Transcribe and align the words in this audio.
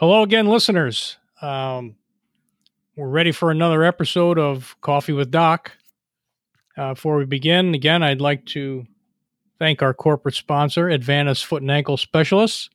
Hello 0.00 0.22
again, 0.22 0.46
listeners. 0.46 1.18
Um, 1.42 1.96
we're 2.96 3.06
ready 3.06 3.32
for 3.32 3.50
another 3.50 3.84
episode 3.84 4.38
of 4.38 4.74
Coffee 4.80 5.12
with 5.12 5.30
Doc. 5.30 5.72
Uh, 6.74 6.94
before 6.94 7.18
we 7.18 7.26
begin, 7.26 7.74
again, 7.74 8.02
I'd 8.02 8.22
like 8.22 8.46
to 8.46 8.86
thank 9.58 9.82
our 9.82 9.92
corporate 9.92 10.34
sponsor, 10.34 10.86
Advantis 10.86 11.44
Foot 11.44 11.60
and 11.60 11.70
Ankle 11.70 11.98
Specialists. 11.98 12.70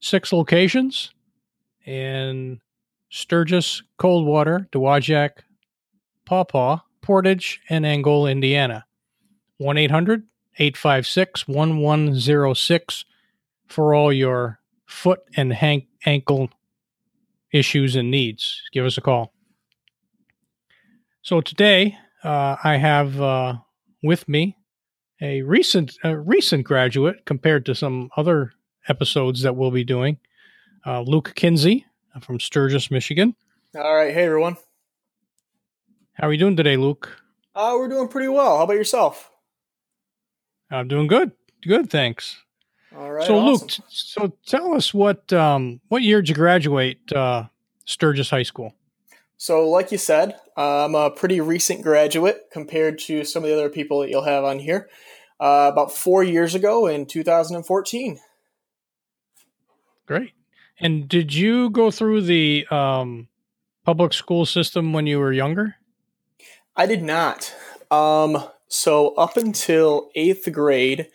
Six 0.00 0.32
locations 0.32 1.10
in 1.84 2.62
Sturgis, 3.10 3.82
Coldwater, 3.98 4.66
Dowagiac, 4.72 5.40
Pawpaw, 6.24 6.78
Portage, 7.02 7.60
and 7.68 7.84
Angola, 7.84 8.30
Indiana. 8.30 8.86
1 9.58 9.76
800 9.76 10.22
856 10.58 11.48
1106 11.48 13.04
for 13.66 13.94
all 13.94 14.10
your 14.10 14.58
foot 14.86 15.20
and 15.36 15.52
hank- 15.52 15.88
ankle 16.06 16.48
issues 17.52 17.96
and 17.96 18.10
needs. 18.10 18.62
Give 18.72 18.84
us 18.84 18.98
a 18.98 19.00
call. 19.00 19.32
So 21.22 21.40
today 21.40 21.98
uh, 22.24 22.56
I 22.62 22.76
have 22.76 23.20
uh, 23.20 23.54
with 24.02 24.28
me 24.28 24.56
a 25.20 25.42
recent 25.42 25.96
a 26.04 26.16
recent 26.16 26.64
graduate 26.64 27.24
compared 27.24 27.66
to 27.66 27.74
some 27.74 28.10
other 28.16 28.52
episodes 28.88 29.42
that 29.42 29.56
we'll 29.56 29.70
be 29.70 29.84
doing. 29.84 30.18
Uh, 30.84 31.00
Luke 31.00 31.32
Kinsey 31.34 31.84
from 32.20 32.38
Sturgis, 32.38 32.90
Michigan. 32.90 33.34
All 33.74 33.94
right, 33.94 34.14
hey 34.14 34.24
everyone. 34.24 34.56
How 36.14 36.28
are 36.28 36.32
you 36.32 36.38
doing 36.38 36.56
today, 36.56 36.76
Luke? 36.76 37.20
Uh, 37.54 37.74
we're 37.76 37.88
doing 37.88 38.08
pretty 38.08 38.28
well. 38.28 38.58
How 38.58 38.64
about 38.64 38.74
yourself? 38.76 39.30
I'm 40.70 40.88
doing 40.88 41.06
good. 41.06 41.32
Good, 41.66 41.90
thanks. 41.90 42.36
All 42.96 43.12
right. 43.12 43.26
so, 43.26 43.38
awesome. 43.38 43.68
Luke, 43.68 43.70
so 43.88 44.32
tell 44.46 44.74
us 44.74 44.94
what 44.94 45.32
um, 45.32 45.80
what 45.88 46.02
year 46.02 46.22
did 46.22 46.30
you 46.30 46.34
graduate 46.34 47.12
uh, 47.12 47.44
Sturgis 47.84 48.30
High 48.30 48.42
School? 48.42 48.74
So, 49.36 49.68
like 49.68 49.92
you 49.92 49.98
said, 49.98 50.36
uh, 50.56 50.86
I'm 50.86 50.94
a 50.94 51.10
pretty 51.10 51.40
recent 51.40 51.82
graduate 51.82 52.46
compared 52.50 52.98
to 53.00 53.24
some 53.24 53.42
of 53.42 53.50
the 53.50 53.54
other 53.54 53.68
people 53.68 54.00
that 54.00 54.08
you'll 54.08 54.24
have 54.24 54.44
on 54.44 54.58
here. 54.60 54.88
Uh, 55.38 55.68
about 55.70 55.92
four 55.92 56.24
years 56.24 56.54
ago 56.54 56.86
in 56.86 57.04
2014. 57.04 58.18
Great. 60.06 60.32
And 60.80 61.06
did 61.06 61.34
you 61.34 61.68
go 61.68 61.90
through 61.90 62.22
the 62.22 62.66
um, 62.70 63.28
public 63.84 64.14
school 64.14 64.46
system 64.46 64.94
when 64.94 65.06
you 65.06 65.18
were 65.18 65.32
younger? 65.32 65.76
I 66.74 66.86
did 66.86 67.02
not. 67.02 67.54
Um, 67.90 68.48
so, 68.68 69.14
up 69.16 69.36
until 69.36 70.10
eighth 70.14 70.50
grade, 70.50 71.08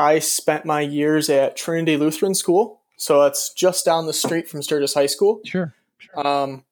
I 0.00 0.18
spent 0.18 0.64
my 0.64 0.80
years 0.80 1.28
at 1.28 1.56
Trinity 1.56 1.96
Lutheran 1.96 2.34
School. 2.34 2.80
So, 2.96 3.22
that's 3.22 3.52
just 3.52 3.84
down 3.84 4.06
the 4.06 4.12
street 4.12 4.48
from 4.48 4.62
Sturgis 4.62 4.94
High 4.94 5.06
School. 5.06 5.40
Sure. 5.44 5.74
Um, 6.14 6.64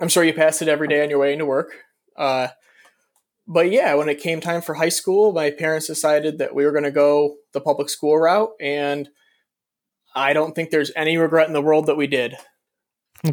I'm 0.00 0.08
sure 0.08 0.24
you 0.24 0.32
pass 0.32 0.62
it 0.62 0.68
every 0.68 0.88
day 0.88 1.02
on 1.02 1.10
your 1.10 1.18
way 1.18 1.32
into 1.32 1.46
work. 1.46 1.72
Uh, 2.16 2.48
but 3.46 3.70
yeah, 3.70 3.94
when 3.94 4.08
it 4.08 4.20
came 4.20 4.40
time 4.40 4.62
for 4.62 4.74
high 4.74 4.88
school, 4.88 5.32
my 5.32 5.50
parents 5.50 5.86
decided 5.86 6.38
that 6.38 6.54
we 6.54 6.64
were 6.64 6.72
going 6.72 6.84
to 6.84 6.90
go 6.90 7.36
the 7.52 7.60
public 7.60 7.90
school 7.90 8.16
route, 8.16 8.50
and 8.60 9.08
I 10.14 10.32
don't 10.32 10.54
think 10.54 10.70
there's 10.70 10.92
any 10.96 11.18
regret 11.18 11.46
in 11.46 11.52
the 11.52 11.60
world 11.60 11.86
that 11.86 11.96
we 11.96 12.06
did. 12.06 12.36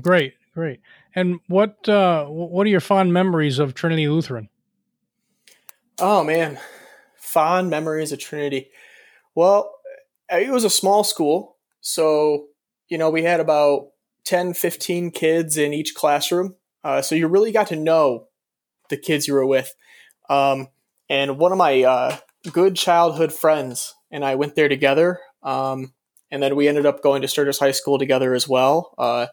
Great, 0.02 0.33
great. 0.53 0.81
And 1.16 1.39
what 1.47 1.88
uh, 1.88 2.25
what 2.25 2.66
are 2.67 2.69
your 2.69 2.80
fond 2.80 3.13
memories 3.13 3.59
of 3.59 3.73
Trinity 3.73 4.08
Lutheran? 4.08 4.50
Oh 6.00 6.23
man, 6.23 6.59
fond 7.17 7.69
memories 7.69 8.11
of 8.11 8.19
Trinity. 8.19 8.69
Well, 9.36 9.74
it 10.30 10.50
was 10.50 10.64
a 10.64 10.70
small 10.70 11.04
school, 11.04 11.58
so 11.80 12.48
you 12.90 12.98
know 12.98 13.10
we 13.10 13.24
had 13.24 13.40
about 13.40 13.90
10, 14.26 14.54
15 14.54 15.12
kids 15.12 15.58
in 15.58 15.74
each 15.74 15.96
classroom. 15.96 16.56
Uh, 16.84 17.02
so 17.02 17.16
you 17.16 17.28
really 17.28 17.52
got 17.52 17.68
to 17.68 17.76
know 17.76 18.28
the 18.90 18.97
kids 18.97 19.28
you 19.28 19.34
were 19.34 19.46
with. 19.46 19.74
Um, 20.30 20.70
and 21.09 21.38
one 21.38 21.52
of 21.52 21.58
my 21.58 21.84
uh, 21.84 22.18
good 22.52 22.75
childhood 22.75 23.34
friends 23.34 23.94
and 24.12 24.25
I 24.25 24.36
went 24.36 24.56
there 24.56 24.68
together. 24.68 25.20
Um, 25.41 25.94
and 26.30 26.41
then 26.41 26.56
we 26.56 26.68
ended 26.68 26.86
up 26.86 27.02
going 27.02 27.22
to 27.22 27.28
Sturgis 27.28 27.59
High 27.59 27.72
School 27.72 27.97
together 27.97 28.34
as 28.34 28.47
well. 28.47 28.94
Uh, 28.97 29.28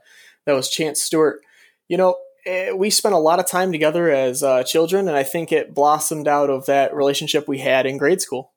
that 0.47 0.55
was 0.55 0.71
Chance 0.71 1.03
Stewart. 1.03 1.41
You 1.89 1.97
know, 1.97 2.17
eh, 2.47 2.73
we 2.73 2.91
spent 2.91 3.15
a 3.15 3.19
lot 3.19 3.39
of 3.39 3.47
time 3.47 3.73
together 3.73 4.11
as 4.11 4.43
uh, 4.43 4.63
children, 4.63 5.09
and 5.09 5.17
I 5.17 5.23
think 5.23 5.53
it 5.53 5.75
blossomed 5.75 6.29
out 6.29 6.51
of 6.51 6.67
that 6.67 6.95
relationship 6.95 7.47
we 7.47 7.59
had 7.59 7.87
in 7.87 7.99
grade 7.99 8.21
school. 8.21 8.53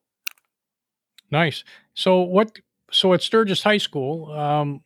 Nice. 1.32 1.64
So 1.94 2.22
what? 2.22 2.60
So 2.92 3.14
at 3.14 3.22
Sturgis 3.22 3.64
High 3.64 3.78
School, 3.78 4.32
um, 4.32 4.82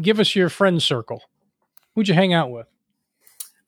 give 0.00 0.18
us 0.18 0.34
your 0.34 0.48
friend 0.48 0.82
circle. 0.82 1.22
Who'd 1.94 2.08
you 2.08 2.14
hang 2.14 2.32
out 2.32 2.50
with? 2.50 2.66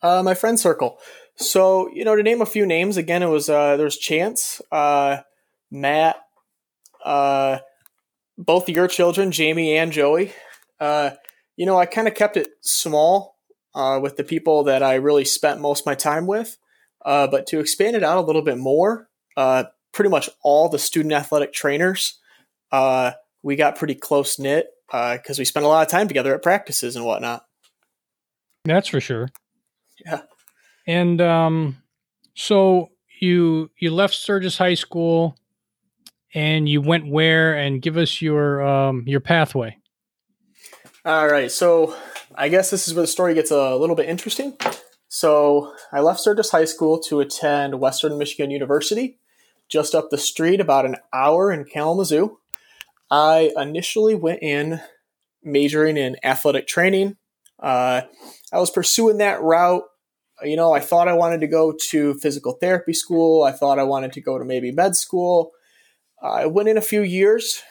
Uh, 0.00 0.22
my 0.22 0.34
friend 0.34 0.58
circle. 0.58 0.98
So 1.36 1.90
you 1.92 2.04
know, 2.04 2.16
to 2.16 2.22
name 2.22 2.40
a 2.40 2.46
few 2.46 2.66
names, 2.66 2.96
again, 2.96 3.22
it 3.22 3.28
was 3.28 3.48
uh, 3.48 3.76
there's 3.76 3.98
Chance, 3.98 4.62
uh, 4.72 5.18
Matt, 5.70 6.16
uh, 7.04 7.58
both 8.38 8.68
your 8.68 8.88
children, 8.88 9.30
Jamie 9.30 9.76
and 9.76 9.92
Joey. 9.92 10.32
Uh, 10.80 11.10
you 11.56 11.66
know, 11.66 11.78
I 11.78 11.86
kind 11.86 12.08
of 12.08 12.14
kept 12.14 12.36
it 12.36 12.48
small 12.60 13.36
uh, 13.74 13.98
with 14.02 14.16
the 14.16 14.24
people 14.24 14.64
that 14.64 14.82
I 14.82 14.94
really 14.94 15.24
spent 15.24 15.60
most 15.60 15.86
my 15.86 15.94
time 15.94 16.26
with. 16.26 16.56
Uh, 17.04 17.26
but 17.26 17.46
to 17.48 17.60
expand 17.60 17.96
it 17.96 18.02
out 18.02 18.18
a 18.18 18.26
little 18.26 18.42
bit 18.42 18.58
more, 18.58 19.08
uh, 19.36 19.64
pretty 19.92 20.10
much 20.10 20.28
all 20.42 20.68
the 20.68 20.78
student 20.78 21.12
athletic 21.12 21.52
trainers, 21.52 22.18
uh, 22.70 23.12
we 23.42 23.56
got 23.56 23.76
pretty 23.76 23.94
close 23.94 24.38
knit 24.38 24.66
because 24.90 25.38
we 25.38 25.44
spent 25.44 25.64
a 25.64 25.68
lot 25.68 25.82
of 25.82 25.90
time 25.90 26.08
together 26.08 26.34
at 26.34 26.42
practices 26.42 26.96
and 26.96 27.04
whatnot. 27.04 27.46
That's 28.64 28.88
for 28.88 29.00
sure. 29.00 29.28
Yeah. 30.04 30.22
And 30.86 31.20
um, 31.20 31.82
so 32.34 32.90
you 33.20 33.70
you 33.78 33.90
left 33.90 34.14
Sturgis 34.14 34.58
High 34.58 34.74
School, 34.74 35.36
and 36.34 36.68
you 36.68 36.80
went 36.80 37.06
where? 37.06 37.56
And 37.56 37.80
give 37.80 37.96
us 37.96 38.20
your 38.20 38.62
um, 38.62 39.04
your 39.06 39.20
pathway. 39.20 39.76
All 41.04 41.28
right. 41.28 41.50
So 41.50 41.96
I 42.34 42.48
guess 42.48 42.70
this 42.70 42.88
is 42.88 42.94
where 42.94 43.02
the 43.02 43.08
story 43.08 43.34
gets 43.34 43.50
a 43.50 43.76
little 43.76 43.96
bit 43.96 44.08
interesting. 44.08 44.56
So 45.08 45.74
I 45.92 46.00
left 46.00 46.20
Sturgis 46.20 46.50
High 46.50 46.64
School 46.64 46.98
to 47.00 47.20
attend 47.20 47.78
Western 47.78 48.16
Michigan 48.16 48.50
University, 48.50 49.18
just 49.72 49.94
up 49.94 50.10
the 50.10 50.18
street, 50.18 50.60
about 50.60 50.84
an 50.84 50.96
hour 51.14 51.50
in 51.50 51.64
Kalamazoo. 51.64 52.38
I 53.10 53.50
initially 53.56 54.14
went 54.14 54.42
in 54.42 54.80
majoring 55.42 55.96
in 55.96 56.16
athletic 56.22 56.66
training. 56.66 57.16
Uh, 57.58 58.02
I 58.52 58.58
was 58.58 58.70
pursuing 58.70 59.18
that 59.18 59.40
route. 59.40 59.84
You 60.42 60.56
know, 60.56 60.72
I 60.72 60.80
thought 60.80 61.08
I 61.08 61.14
wanted 61.14 61.40
to 61.40 61.46
go 61.46 61.74
to 61.90 62.14
physical 62.14 62.52
therapy 62.52 62.92
school. 62.92 63.44
I 63.44 63.52
thought 63.52 63.78
I 63.78 63.84
wanted 63.84 64.12
to 64.12 64.20
go 64.20 64.38
to 64.38 64.44
maybe 64.44 64.70
med 64.70 64.94
school. 64.94 65.52
I 66.22 66.46
went 66.46 66.68
in 66.68 66.76
a 66.76 66.82
few 66.82 67.02
years, 67.02 67.62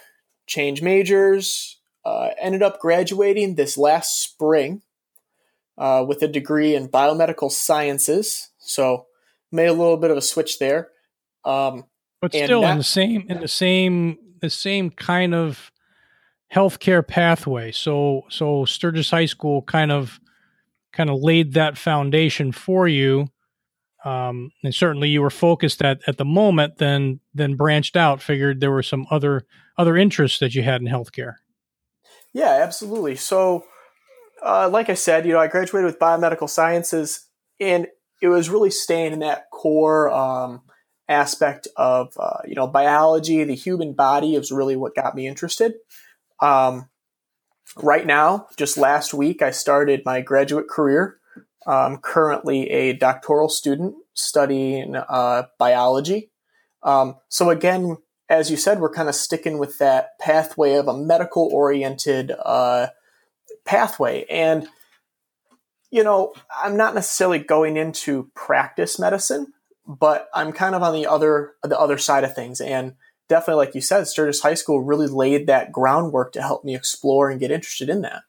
changed 0.47 0.81
majors, 0.81 1.79
uh, 2.03 2.29
ended 2.39 2.63
up 2.63 2.79
graduating 2.79 3.55
this 3.55 3.77
last 3.77 4.23
spring 4.23 4.81
uh, 5.77 6.03
with 6.07 6.21
a 6.23 6.27
degree 6.27 6.75
in 6.75 6.89
biomedical 6.89 7.51
sciences. 7.51 8.49
So 8.57 9.05
made 9.51 9.67
a 9.67 9.73
little 9.73 9.97
bit 9.97 10.11
of 10.11 10.17
a 10.17 10.21
switch 10.21 10.57
there. 10.57 10.89
Um, 11.43 11.85
But 12.21 12.35
And 12.35 12.45
still 12.45 12.63
in 12.65 12.77
the 12.77 12.83
same 12.83 13.25
in 13.27 13.39
the 13.41 13.47
same 13.47 14.17
the 14.41 14.49
same 14.49 14.91
kind 14.91 15.33
of 15.33 15.71
healthcare 16.53 17.05
pathway. 17.05 17.71
So 17.71 18.23
so 18.29 18.65
Sturgis 18.65 19.09
High 19.09 19.25
School 19.25 19.63
kind 19.63 19.91
of 19.91 20.19
kind 20.93 21.09
of 21.09 21.19
laid 21.21 21.53
that 21.53 21.77
foundation 21.77 22.51
for 22.51 22.87
you. 22.87 23.27
Um, 24.03 24.51
and 24.63 24.73
certainly 24.73 25.09
you 25.09 25.21
were 25.21 25.29
focused 25.29 25.81
at 25.83 26.01
at 26.07 26.17
the 26.17 26.25
moment, 26.25 26.77
then 26.77 27.19
then 27.33 27.55
branched 27.55 27.95
out, 27.95 28.21
figured 28.21 28.59
there 28.59 28.71
were 28.71 28.83
some 28.83 29.05
other 29.09 29.45
other 29.77 29.97
interests 29.97 30.39
that 30.39 30.53
you 30.53 30.63
had 30.63 30.81
in 30.81 30.87
healthcare. 30.87 31.35
Yeah, 32.33 32.59
absolutely. 32.61 33.15
So, 33.15 33.65
uh, 34.43 34.69
like 34.69 34.89
I 34.89 34.93
said, 34.93 35.25
you 35.25 35.33
know, 35.33 35.39
I 35.39 35.47
graduated 35.47 35.85
with 35.85 35.99
biomedical 35.99 36.49
sciences, 36.49 37.27
and 37.59 37.87
it 38.21 38.27
was 38.27 38.49
really 38.49 38.71
staying 38.71 39.13
in 39.13 39.19
that 39.19 39.49
core 39.51 40.09
um, 40.11 40.61
aspect 41.11 41.67
of 41.75 42.13
uh, 42.19 42.39
you 42.47 42.55
know 42.55 42.67
biology. 42.67 43.43
The 43.43 43.55
human 43.55 43.93
body 43.93 44.35
is 44.35 44.51
really 44.51 44.75
what 44.75 44.95
got 44.95 45.15
me 45.15 45.27
interested. 45.27 45.75
Um, 46.41 46.89
right 47.77 48.05
now, 48.05 48.47
just 48.57 48.77
last 48.77 49.13
week, 49.13 49.41
I 49.41 49.51
started 49.51 50.01
my 50.05 50.21
graduate 50.21 50.67
career. 50.67 51.17
I'm 51.67 51.97
currently 51.97 52.69
a 52.71 52.93
doctoral 52.93 53.49
student 53.49 53.95
studying 54.13 54.95
uh, 54.95 55.43
biology. 55.59 56.31
Um, 56.83 57.17
so 57.29 57.49
again, 57.49 57.97
as 58.29 58.49
you 58.49 58.57
said, 58.57 58.79
we're 58.79 58.93
kind 58.93 59.09
of 59.09 59.15
sticking 59.15 59.57
with 59.57 59.77
that 59.79 60.17
pathway 60.19 60.75
of 60.75 60.87
a 60.87 60.97
medical 60.97 61.49
oriented 61.51 62.31
uh, 62.43 62.87
pathway. 63.65 64.25
And, 64.29 64.67
you 65.91 66.03
know, 66.03 66.33
I'm 66.63 66.77
not 66.77 66.95
necessarily 66.95 67.39
going 67.39 67.77
into 67.77 68.31
practice 68.33 68.97
medicine, 68.97 69.53
but 69.87 70.29
I'm 70.33 70.51
kind 70.51 70.75
of 70.75 70.83
on 70.83 70.93
the 70.93 71.07
other 71.07 71.53
the 71.63 71.79
other 71.79 71.97
side 71.97 72.23
of 72.23 72.35
things. 72.35 72.61
And 72.61 72.95
definitely, 73.27 73.65
like 73.65 73.75
you 73.75 73.81
said, 73.81 74.07
Sturgis 74.07 74.41
High 74.41 74.53
School 74.53 74.81
really 74.81 75.07
laid 75.07 75.47
that 75.47 75.71
groundwork 75.71 76.33
to 76.33 76.41
help 76.41 76.63
me 76.63 76.75
explore 76.75 77.29
and 77.29 77.39
get 77.39 77.51
interested 77.51 77.89
in 77.89 78.01
that. 78.01 78.23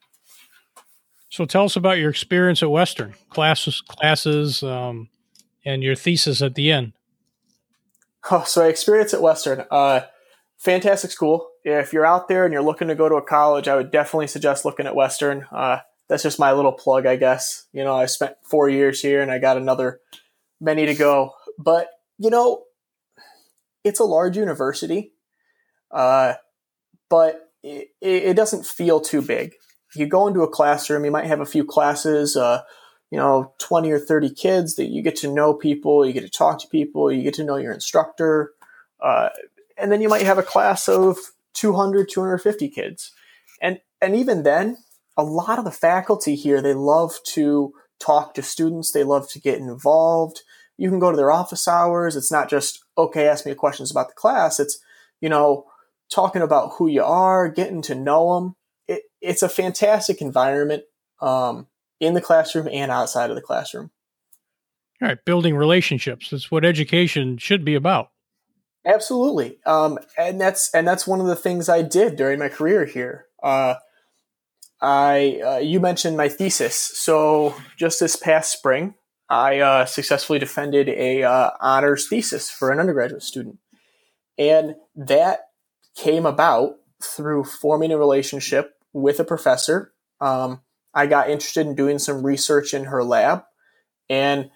So 1.29 1.45
tell 1.45 1.65
us 1.65 1.75
about 1.75 1.97
your 1.97 2.09
experience 2.09 2.61
at 2.61 2.69
Western 2.69 3.15
classes, 3.29 3.81
classes, 3.81 4.61
um, 4.61 5.09
and 5.65 5.81
your 5.81 5.95
thesis 5.95 6.41
at 6.41 6.55
the 6.55 6.71
end. 6.71 6.93
Oh, 8.29 8.43
so 8.43 8.63
I 8.63 8.67
experience 8.67 9.13
at 9.13 9.21
Western. 9.21 9.65
Uh, 9.69 10.01
fantastic 10.57 11.11
school. 11.11 11.49
If 11.63 11.91
you're 11.91 12.05
out 12.05 12.27
there 12.27 12.45
and 12.45 12.53
you're 12.53 12.61
looking 12.61 12.87
to 12.87 12.95
go 12.95 13.09
to 13.09 13.15
a 13.15 13.21
college, 13.21 13.67
I 13.67 13.75
would 13.75 13.91
definitely 13.91 14.27
suggest 14.27 14.63
looking 14.63 14.85
at 14.85 14.95
Western. 14.95 15.45
Uh, 15.51 15.79
that's 16.07 16.23
just 16.23 16.39
my 16.39 16.51
little 16.51 16.71
plug, 16.71 17.05
I 17.05 17.15
guess. 17.15 17.65
You 17.73 17.83
know, 17.83 17.95
I 17.95 18.05
spent 18.05 18.35
four 18.43 18.69
years 18.69 19.01
here 19.01 19.21
and 19.21 19.31
I 19.31 19.39
got 19.39 19.57
another 19.57 19.99
many 20.61 20.85
to 20.85 20.93
go. 20.93 21.33
But, 21.57 21.89
you 22.17 22.29
know, 22.29 22.63
it's 23.83 23.99
a 23.99 24.05
large 24.05 24.37
university, 24.37 25.13
uh, 25.91 26.33
but 27.09 27.51
it, 27.63 27.89
it, 28.01 28.33
doesn't 28.35 28.65
feel 28.65 28.99
too 28.99 29.21
big. 29.21 29.53
You 29.95 30.07
go 30.07 30.27
into 30.27 30.41
a 30.41 30.49
classroom, 30.49 31.05
you 31.05 31.11
might 31.11 31.25
have 31.25 31.39
a 31.39 31.45
few 31.45 31.63
classes, 31.65 32.35
uh, 32.35 32.61
you 33.11 33.17
know, 33.17 33.53
20 33.59 33.91
or 33.91 33.99
30 33.99 34.33
kids 34.33 34.75
that 34.75 34.87
you 34.87 35.03
get 35.03 35.15
to 35.17 35.31
know 35.31 35.53
people, 35.53 36.05
you 36.05 36.13
get 36.13 36.21
to 36.21 36.29
talk 36.29 36.59
to 36.59 36.67
people, 36.67 37.11
you 37.11 37.21
get 37.21 37.35
to 37.35 37.43
know 37.43 37.57
your 37.57 37.73
instructor. 37.73 38.51
Uh, 38.99 39.29
and 39.77 39.91
then 39.91 40.01
you 40.01 40.09
might 40.09 40.23
have 40.23 40.37
a 40.37 40.43
class 40.43 40.87
of 40.87 41.17
200, 41.53 42.09
250 42.09 42.69
kids. 42.69 43.11
And, 43.61 43.79
and 44.01 44.15
even 44.15 44.43
then, 44.43 44.77
a 45.15 45.23
lot 45.23 45.59
of 45.59 45.65
the 45.65 45.71
faculty 45.71 46.35
here, 46.35 46.61
they 46.61 46.73
love 46.73 47.15
to 47.27 47.73
talk 47.99 48.33
to 48.33 48.41
students. 48.41 48.91
They 48.91 49.03
love 49.03 49.29
to 49.29 49.39
get 49.39 49.59
involved. 49.59 50.41
You 50.77 50.89
can 50.89 50.99
go 50.99 51.11
to 51.11 51.17
their 51.17 51.31
office 51.31 51.67
hours. 51.67 52.15
It's 52.15 52.31
not 52.31 52.49
just, 52.49 52.83
okay, 52.97 53.27
ask 53.27 53.45
me 53.45 53.53
questions 53.53 53.91
about 53.91 54.09
the 54.09 54.15
class. 54.15 54.59
It's, 54.59 54.79
you 55.21 55.29
know, 55.29 55.65
talking 56.11 56.41
about 56.41 56.73
who 56.77 56.87
you 56.87 57.03
are, 57.03 57.49
getting 57.49 57.81
to 57.83 57.95
know 57.95 58.35
them. 58.35 58.55
It, 58.87 59.03
it's 59.21 59.43
a 59.43 59.49
fantastic 59.49 60.21
environment 60.21 60.83
um, 61.21 61.67
in 61.99 62.13
the 62.13 62.21
classroom 62.21 62.67
and 62.71 62.91
outside 62.91 63.29
of 63.29 63.35
the 63.35 63.41
classroom. 63.41 63.91
All 65.01 65.07
right, 65.09 65.25
building 65.25 65.55
relationships. 65.55 66.29
That's 66.29 66.51
what 66.51 66.65
education 66.65 67.37
should 67.37 67.65
be 67.65 67.75
about. 67.75 68.09
Absolutely, 68.85 69.59
um, 69.65 69.97
and 70.17 70.39
that's 70.39 70.73
and 70.73 70.85
that's 70.87 71.07
one 71.07 71.21
of 71.21 71.27
the 71.27 71.35
things 71.35 71.69
I 71.69 71.81
did 71.81 72.17
during 72.17 72.37
my 72.39 72.49
career 72.49 72.85
here. 72.85 73.27
Uh, 73.41 73.75
I 74.81 75.41
uh, 75.45 75.57
you 75.57 75.79
mentioned 75.79 76.17
my 76.17 76.27
thesis, 76.27 76.75
so 76.75 77.55
just 77.77 78.01
this 78.01 78.17
past 78.17 78.51
spring, 78.51 78.95
I 79.33 79.59
uh, 79.59 79.85
successfully 79.85 80.37
defended 80.37 80.87
a 80.89 81.23
uh, 81.23 81.49
honors 81.59 82.07
thesis 82.07 82.51
for 82.51 82.69
an 82.69 82.79
undergraduate 82.79 83.23
student, 83.23 83.57
and 84.37 84.75
that 84.95 85.47
came 85.95 86.27
about 86.27 86.75
through 87.01 87.43
forming 87.43 87.91
a 87.91 87.97
relationship 87.97 88.75
with 88.93 89.19
a 89.19 89.23
professor. 89.23 89.91
Um, 90.21 90.61
I 90.93 91.07
got 91.07 91.31
interested 91.31 91.65
in 91.65 91.73
doing 91.73 91.97
some 91.97 92.23
research 92.23 92.75
in 92.75 92.85
her 92.85 93.03
lab, 93.03 93.43
and 94.07 94.51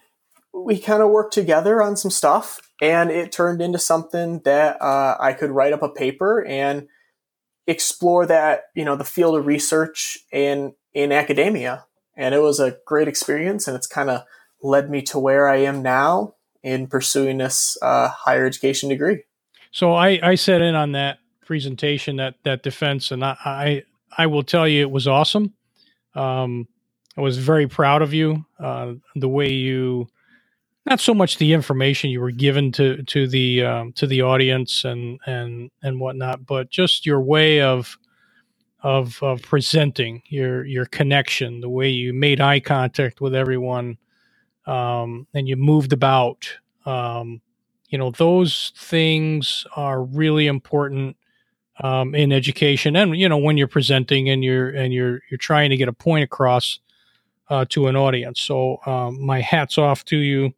we 0.54 0.78
kind 0.78 1.02
of 1.02 1.10
worked 1.10 1.34
together 1.34 1.82
on 1.82 1.96
some 1.96 2.12
stuff, 2.12 2.60
and 2.80 3.10
it 3.10 3.32
turned 3.32 3.60
into 3.60 3.80
something 3.80 4.42
that 4.44 4.80
uh, 4.80 5.16
I 5.18 5.32
could 5.32 5.50
write 5.50 5.72
up 5.72 5.82
a 5.82 5.88
paper 5.88 6.44
and 6.46 6.86
explore 7.66 8.26
that 8.26 8.62
you 8.76 8.84
know 8.84 8.94
the 8.94 9.04
field 9.04 9.36
of 9.36 9.44
research 9.44 10.18
in 10.32 10.72
in 10.94 11.12
academia 11.12 11.84
and 12.16 12.34
it 12.34 12.40
was 12.40 12.58
a 12.58 12.78
great 12.86 13.08
experience 13.08 13.68
and 13.68 13.76
it's 13.76 13.86
kind 13.86 14.08
of 14.08 14.22
led 14.62 14.90
me 14.90 15.02
to 15.02 15.18
where 15.18 15.48
i 15.48 15.56
am 15.56 15.82
now 15.82 16.34
in 16.62 16.86
pursuing 16.86 17.38
this 17.38 17.78
uh, 17.82 18.08
higher 18.08 18.44
education 18.44 18.88
degree. 18.88 19.22
So 19.72 19.94
i 19.94 20.18
i 20.22 20.34
set 20.34 20.60
in 20.62 20.74
on 20.74 20.92
that 20.92 21.18
presentation 21.44 22.16
that 22.16 22.34
that 22.44 22.62
defense 22.62 23.10
and 23.10 23.24
i 23.24 23.36
i, 23.44 23.82
I 24.16 24.26
will 24.26 24.42
tell 24.42 24.68
you 24.68 24.82
it 24.82 24.90
was 24.90 25.06
awesome. 25.06 25.54
Um 26.14 26.68
i 27.16 27.20
was 27.20 27.38
very 27.38 27.66
proud 27.66 28.02
of 28.02 28.12
you 28.12 28.44
uh 28.58 28.94
the 29.14 29.28
way 29.28 29.50
you 29.52 30.08
not 30.88 31.00
so 31.00 31.12
much 31.12 31.36
the 31.36 31.52
information 31.52 32.10
you 32.10 32.20
were 32.20 32.30
given 32.30 32.72
to 32.72 33.02
to 33.04 33.28
the 33.28 33.62
um, 33.62 33.92
to 33.92 34.06
the 34.06 34.22
audience 34.22 34.84
and 34.84 35.20
and 35.26 35.70
and 35.82 36.00
whatnot, 36.00 36.46
but 36.46 36.70
just 36.70 37.04
your 37.04 37.20
way 37.20 37.60
of 37.60 37.98
of 38.82 39.22
of 39.22 39.42
presenting 39.42 40.22
your 40.28 40.64
your 40.64 40.86
connection, 40.86 41.60
the 41.60 41.68
way 41.68 41.90
you 41.90 42.14
made 42.14 42.40
eye 42.40 42.60
contact 42.60 43.20
with 43.20 43.34
everyone, 43.34 43.98
um, 44.68 45.26
and 45.34 45.48
you 45.48 45.56
moved 45.56 45.92
about. 45.92 46.48
Um, 46.86 47.40
you 47.88 47.98
know, 47.98 48.10
those 48.10 48.72
things 48.76 49.66
are 49.74 50.02
really 50.02 50.46
important 50.46 51.16
um, 51.82 52.14
in 52.14 52.32
education, 52.32 52.96
and 52.96 53.16
you 53.16 53.28
know 53.28 53.38
when 53.38 53.56
you're 53.56 53.68
presenting 53.68 54.28
and 54.28 54.44
you're 54.44 54.68
and 54.70 54.92
you're 54.92 55.20
you're 55.30 55.38
trying 55.38 55.70
to 55.70 55.76
get 55.76 55.88
a 55.88 55.92
point 55.92 56.24
across 56.24 56.80
uh, 57.48 57.64
to 57.70 57.86
an 57.86 57.96
audience. 57.96 58.40
So 58.40 58.78
um, 58.84 59.24
my 59.24 59.40
hats 59.40 59.78
off 59.78 60.04
to 60.06 60.16
you 60.16 60.52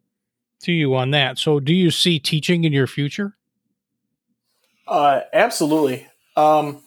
to 0.61 0.71
you 0.71 0.95
on 0.95 1.11
that. 1.11 1.37
So, 1.37 1.59
do 1.59 1.73
you 1.73 1.91
see 1.91 2.19
teaching 2.19 2.63
in 2.63 2.73
your 2.73 2.87
future? 2.87 3.35
Uh, 4.87 5.21
absolutely. 5.33 6.07
Um, 6.35 6.83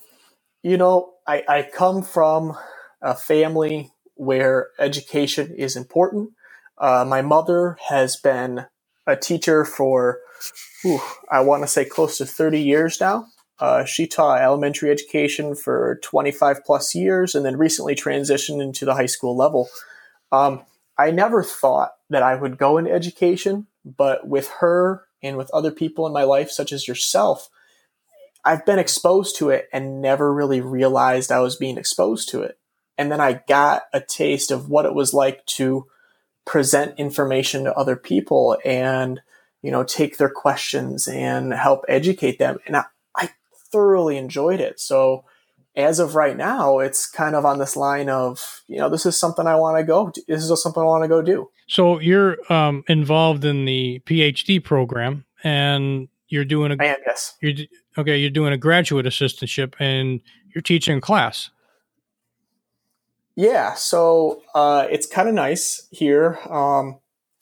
you 0.63 0.77
know, 0.77 1.15
I, 1.27 1.45
I 1.49 1.63
come 1.63 2.03
from 2.03 2.57
a 3.03 3.15
family 3.15 3.91
where 4.15 4.69
education 4.79 5.55
is 5.57 5.77
important. 5.77 6.31
Uh, 6.79 7.05
my 7.07 7.23
mother 7.23 7.77
has 7.89 8.17
been 8.17 8.67
a 9.07 9.17
teacher 9.17 9.65
for, 9.65 10.21
whew, 10.83 11.01
I 11.31 11.41
want 11.41 11.63
to 11.63 11.69
say, 11.69 11.85
close 11.85 12.19
to 12.19 12.27
30 12.27 12.61
years 12.61 13.01
now. 13.01 13.27
Uh, 13.61 13.85
she 13.85 14.07
taught 14.07 14.43
elementary 14.43 14.91
education 14.91 15.55
for 15.55 16.01
25 16.03 16.65
plus 16.65 16.95
years 16.95 17.35
and 17.35 17.45
then 17.45 17.57
recently 17.57 17.95
transitioned 17.95 18.61
into 18.61 18.85
the 18.85 18.95
high 18.95 19.07
school 19.07 19.37
level. 19.37 19.69
Um, 20.33 20.63
I 20.99 21.11
never 21.11 21.43
thought 21.43 21.93
that 22.11 22.23
I 22.23 22.35
would 22.35 22.59
go 22.59 22.79
into 22.79 22.93
education, 22.93 23.69
but 23.85 24.27
with 24.27 24.49
her 24.61 25.07
and 25.23 25.37
with 25.37 25.51
other 25.53 25.71
people 25.71 26.07
in 26.07 26.13
my 26.13 26.25
life, 26.25 26.51
such 26.51 26.73
as 26.73 26.89
yourself, 26.89 27.49
I've 28.45 28.67
been 28.67 28.79
exposed 28.79 29.37
to 29.39 29.51
it 29.51 29.69
and 29.73 30.03
never 30.03 30.33
really 30.33 30.61
realized 30.61 31.33
I 31.33 31.41
was 31.41 31.57
being 31.57 31.79
exposed 31.79 32.29
to 32.31 32.43
it. 32.43 32.59
And 32.99 33.11
then 33.11 33.21
I 33.21 33.43
got 33.49 33.85
a 33.93 34.01
taste 34.01 34.51
of 34.51 34.69
what 34.69 34.85
it 34.85 34.95
was 34.95 35.15
like 35.15 35.45
to 35.47 35.87
present 36.45 36.99
information 36.99 37.65
to 37.65 37.75
other 37.75 37.97
people 37.97 38.59
and, 38.65 39.21
you 39.63 39.71
know, 39.71 39.85
take 39.85 40.19
their 40.19 40.29
questions 40.29 41.09
and 41.09 41.53
help 41.53 41.85
educate 41.89 42.39
them. 42.39 42.59
And 42.67 42.77
I, 42.77 42.85
I 43.17 43.31
thoroughly 43.73 44.17
enjoyed 44.17 44.61
it. 44.61 44.81
So, 44.81 45.25
as 45.77 45.99
of 45.99 46.15
right 46.15 46.37
now, 46.37 46.79
it's 46.79 47.11
kind 47.11 47.35
of 47.35 47.45
on 47.45 47.59
this 47.59 47.77
line 47.77 48.09
of, 48.09 48.63
you 48.69 48.79
know, 48.79 48.89
this 48.89 49.05
is 49.05 49.19
something 49.19 49.47
I 49.47 49.57
want 49.57 49.77
to 49.79 49.85
go. 49.85 50.13
This 50.29 50.49
is 50.49 50.63
something 50.63 50.81
I 50.81 50.87
want 50.87 51.03
to 51.03 51.09
go 51.09 51.21
do. 51.21 51.51
So 51.67 51.99
you're 51.99 52.37
um, 52.53 52.85
involved 52.89 53.45
in 53.45 53.65
the 53.65 54.01
PhD 54.07 54.63
program, 54.63 55.25
and 55.43 56.09
you're 56.29 56.45
doing 56.45 56.71
a. 56.71 56.75
Am, 56.75 56.97
yes. 57.07 57.35
You're 57.41 57.67
okay. 57.99 58.19
You're 58.19 58.31
doing 58.31 58.53
a 58.53 58.59
graduate 58.59 59.07
assistantship, 59.07 59.75
and 59.79 60.21
you're 60.55 60.63
teaching 60.63 60.99
a 60.99 61.01
class. 61.01 61.51
Yeah, 63.37 63.75
so 63.75 64.43
uh, 64.55 64.87
it's 64.91 65.07
kind 65.07 65.29
of 65.29 65.35
nice 65.35 65.89
here. 65.91 66.39
Um, 66.49 66.99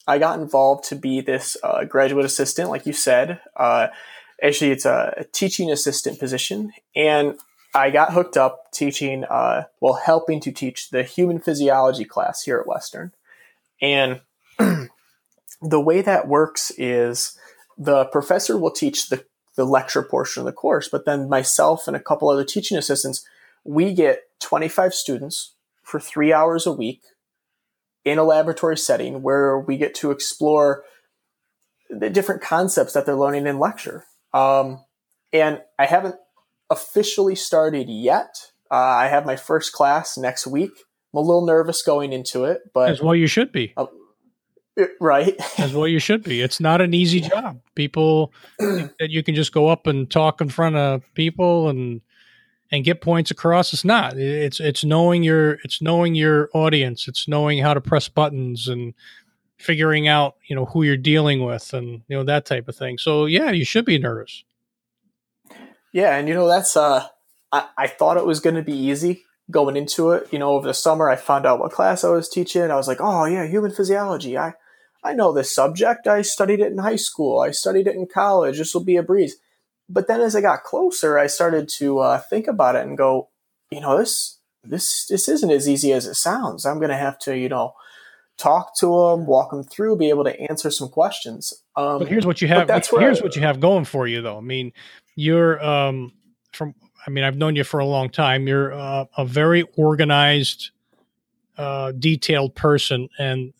I 0.07 0.17
got 0.17 0.39
involved 0.39 0.85
to 0.85 0.95
be 0.95 1.21
this 1.21 1.55
uh, 1.63 1.85
graduate 1.85 2.25
assistant, 2.25 2.69
like 2.69 2.85
you 2.85 2.93
said. 2.93 3.39
Uh, 3.55 3.87
actually, 4.41 4.71
it's 4.71 4.85
a, 4.85 5.13
a 5.17 5.23
teaching 5.25 5.71
assistant 5.71 6.19
position, 6.19 6.73
and 6.95 7.37
I 7.75 7.91
got 7.91 8.13
hooked 8.13 8.37
up 8.37 8.71
teaching, 8.71 9.23
uh, 9.23 9.63
well, 9.81 9.93
helping 9.93 10.39
to 10.41 10.51
teach 10.51 10.89
the 10.89 11.03
human 11.03 11.39
physiology 11.39 12.05
class 12.05 12.43
here 12.43 12.59
at 12.59 12.67
Western. 12.67 13.11
And 13.81 14.21
the 14.59 14.89
way 15.79 16.01
that 16.01 16.27
works 16.27 16.71
is 16.77 17.37
the 17.77 18.05
professor 18.05 18.57
will 18.57 18.71
teach 18.71 19.09
the, 19.09 19.25
the 19.55 19.65
lecture 19.65 20.03
portion 20.03 20.41
of 20.41 20.45
the 20.45 20.51
course, 20.53 20.87
but 20.87 21.05
then 21.05 21.29
myself 21.29 21.87
and 21.87 21.95
a 21.95 21.99
couple 21.99 22.29
other 22.29 22.43
teaching 22.43 22.77
assistants, 22.77 23.25
we 23.63 23.93
get 23.93 24.23
25 24.39 24.93
students 24.93 25.53
for 25.83 25.99
three 25.99 26.33
hours 26.33 26.65
a 26.65 26.71
week 26.71 27.03
in 28.05 28.17
a 28.17 28.23
laboratory 28.23 28.77
setting 28.77 29.21
where 29.21 29.59
we 29.59 29.77
get 29.77 29.95
to 29.95 30.11
explore 30.11 30.83
the 31.89 32.09
different 32.09 32.41
concepts 32.41 32.93
that 32.93 33.05
they're 33.05 33.15
learning 33.15 33.47
in 33.47 33.59
lecture. 33.59 34.05
Um, 34.33 34.83
and 35.31 35.61
I 35.77 35.85
haven't 35.85 36.15
officially 36.69 37.35
started 37.35 37.89
yet. 37.89 38.51
Uh, 38.71 38.75
I 38.75 39.07
have 39.07 39.25
my 39.25 39.35
first 39.35 39.73
class 39.73 40.17
next 40.17 40.47
week. 40.47 40.71
I'm 41.13 41.19
a 41.19 41.21
little 41.21 41.45
nervous 41.45 41.83
going 41.83 42.11
into 42.11 42.45
it, 42.45 42.61
but 42.73 42.89
as 42.89 43.01
well 43.01 43.15
you 43.15 43.27
should 43.27 43.51
be. 43.51 43.73
Uh, 43.77 43.85
right, 44.99 45.35
as 45.59 45.73
well 45.73 45.87
you 45.87 45.99
should 45.99 46.23
be. 46.23 46.41
It's 46.41 46.59
not 46.59 46.81
an 46.81 46.93
easy 46.93 47.21
job. 47.21 47.59
People 47.75 48.33
that 48.57 49.09
you 49.09 49.21
can 49.21 49.35
just 49.35 49.53
go 49.53 49.67
up 49.67 49.85
and 49.85 50.09
talk 50.09 50.41
in 50.41 50.49
front 50.49 50.75
of 50.75 51.03
people 51.13 51.69
and 51.69 52.01
and 52.73 52.83
get 52.83 53.01
points 53.01 53.29
across. 53.29 53.71
It's 53.71 53.85
not. 53.85 54.17
It's 54.17 54.59
it's 54.59 54.83
knowing 54.83 55.21
your 55.21 55.59
it's 55.63 55.79
knowing 55.79 56.15
your 56.15 56.49
audience. 56.55 57.07
It's 57.07 57.27
knowing 57.27 57.59
how 57.59 57.75
to 57.75 57.79
press 57.79 58.09
buttons 58.09 58.67
and 58.67 58.95
figuring 59.57 60.07
out 60.07 60.37
you 60.47 60.55
know 60.55 60.65
who 60.65 60.81
you're 60.81 60.97
dealing 60.97 61.45
with 61.45 61.71
and 61.71 62.01
you 62.07 62.17
know 62.17 62.23
that 62.23 62.45
type 62.47 62.67
of 62.67 62.75
thing. 62.75 62.97
So 62.97 63.27
yeah, 63.27 63.51
you 63.51 63.63
should 63.63 63.85
be 63.85 63.99
nervous. 63.99 64.43
Yeah, 65.91 66.17
and 66.17 66.27
you 66.27 66.33
know 66.33 66.47
that's 66.47 66.75
uh, 66.75 67.07
I, 67.51 67.67
I 67.77 67.87
thought 67.87 68.17
it 68.17 68.25
was 68.25 68.39
going 68.39 68.55
to 68.55 68.63
be 68.63 68.75
easy. 68.75 69.23
going 69.51 69.75
into 69.77 70.11
it. 70.11 70.27
You 70.31 70.39
know, 70.39 70.51
over 70.51 70.67
the 70.67 70.73
summer, 70.73 71.09
I 71.09 71.15
found 71.15 71.45
out 71.45 71.59
what 71.59 71.71
class 71.71 72.03
I 72.03 72.09
was 72.09 72.27
teaching. 72.27 72.71
I 72.71 72.75
was 72.75 72.87
like, 72.87 72.99
oh 72.99 73.25
yeah, 73.25 73.45
human 73.45 73.71
physiology. 73.71 74.35
I 74.37 74.53
I 75.03 75.13
know 75.13 75.31
this 75.31 75.53
subject. 75.53 76.07
I 76.07 76.23
studied 76.23 76.59
it 76.59 76.71
in 76.71 76.79
high 76.79 76.95
school. 76.95 77.39
I 77.39 77.51
studied 77.51 77.87
it 77.87 77.95
in 77.95 78.07
college. 78.07 78.57
This 78.57 78.73
will 78.73 78.83
be 78.83 78.95
a 78.95 79.03
breeze. 79.03 79.35
But 79.89 80.07
then 80.07 80.21
as 80.21 80.35
I 80.35 80.41
got 80.41 80.63
closer, 80.63 81.19
I 81.19 81.27
started 81.27 81.67
to 81.77 81.99
uh, 81.99 82.19
think 82.19 82.47
about 82.47 82.75
it 82.75 82.85
and 82.85 82.97
go, 82.97 83.29
you 83.69 83.81
know, 83.81 83.97
this 83.97 84.39
this 84.63 85.07
this 85.07 85.27
isn't 85.27 85.51
as 85.51 85.67
easy 85.67 85.91
as 85.91 86.07
it 86.07 86.15
sounds. 86.15 86.65
I'm 86.65 86.77
going 86.77 86.89
to 86.89 86.97
have 86.97 87.19
to, 87.19 87.37
you 87.37 87.49
know, 87.49 87.73
talk 88.37 88.75
to 88.77 88.85
them, 88.85 89.25
walk 89.25 89.51
them 89.51 89.63
through, 89.63 89.97
be 89.97 90.09
able 90.09 90.23
to 90.23 90.39
answer 90.49 90.71
some 90.71 90.89
questions. 90.89 91.53
Um, 91.75 91.99
but 91.99 92.07
here's 92.07 92.25
what 92.25 92.41
you 92.41 92.47
have. 92.47 92.67
That's 92.67 92.89
here's 92.89 93.19
I, 93.19 93.23
what 93.23 93.35
you 93.35 93.41
have 93.41 93.59
going 93.59 93.85
for 93.85 94.07
you, 94.07 94.21
though. 94.21 94.37
I 94.37 94.41
mean, 94.41 94.71
you're 95.15 95.63
um, 95.63 96.13
from. 96.51 96.75
I 97.05 97.09
mean, 97.09 97.25
I've 97.25 97.35
known 97.35 97.57
you 97.57 97.65
for 97.65 97.81
a 97.81 97.85
long 97.85 98.09
time. 98.09 98.47
You're 98.47 98.71
uh, 98.73 99.05
a 99.17 99.25
very 99.25 99.63
organized, 99.75 100.69
uh, 101.57 101.91
detailed 101.91 102.55
person, 102.55 103.09
and 103.19 103.53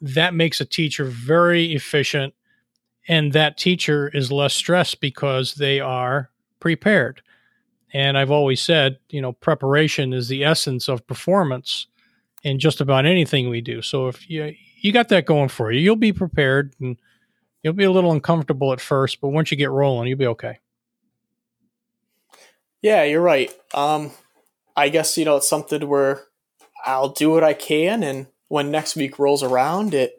that 0.00 0.34
makes 0.34 0.60
a 0.60 0.64
teacher 0.64 1.04
very 1.04 1.72
efficient. 1.74 2.34
And 3.08 3.32
that 3.32 3.58
teacher 3.58 4.08
is 4.08 4.30
less 4.30 4.54
stressed 4.54 5.00
because 5.00 5.54
they 5.54 5.80
are 5.80 6.30
prepared. 6.60 7.22
And 7.92 8.16
I've 8.16 8.30
always 8.30 8.62
said, 8.62 8.98
you 9.10 9.20
know, 9.20 9.32
preparation 9.32 10.12
is 10.12 10.28
the 10.28 10.44
essence 10.44 10.88
of 10.88 11.06
performance 11.06 11.88
in 12.42 12.58
just 12.58 12.80
about 12.80 13.06
anything 13.06 13.48
we 13.48 13.60
do. 13.60 13.82
So 13.82 14.08
if 14.08 14.28
you 14.30 14.54
you 14.80 14.92
got 14.92 15.08
that 15.10 15.26
going 15.26 15.48
for 15.48 15.70
you, 15.70 15.80
you'll 15.80 15.96
be 15.96 16.12
prepared 16.12 16.74
and 16.80 16.96
you'll 17.62 17.72
be 17.72 17.84
a 17.84 17.90
little 17.90 18.12
uncomfortable 18.12 18.72
at 18.72 18.80
first, 18.80 19.20
but 19.20 19.28
once 19.28 19.50
you 19.50 19.56
get 19.56 19.70
rolling, 19.70 20.08
you'll 20.08 20.18
be 20.18 20.26
okay. 20.26 20.58
Yeah, 22.80 23.04
you're 23.04 23.20
right. 23.20 23.52
Um, 23.74 24.10
I 24.76 24.88
guess 24.88 25.16
you 25.16 25.24
know 25.24 25.36
it's 25.36 25.48
something 25.48 25.86
where 25.86 26.24
I'll 26.84 27.10
do 27.10 27.30
what 27.30 27.44
I 27.44 27.54
can, 27.54 28.02
and 28.02 28.26
when 28.48 28.70
next 28.70 28.96
week 28.96 29.18
rolls 29.18 29.42
around, 29.42 29.94
it 29.94 30.14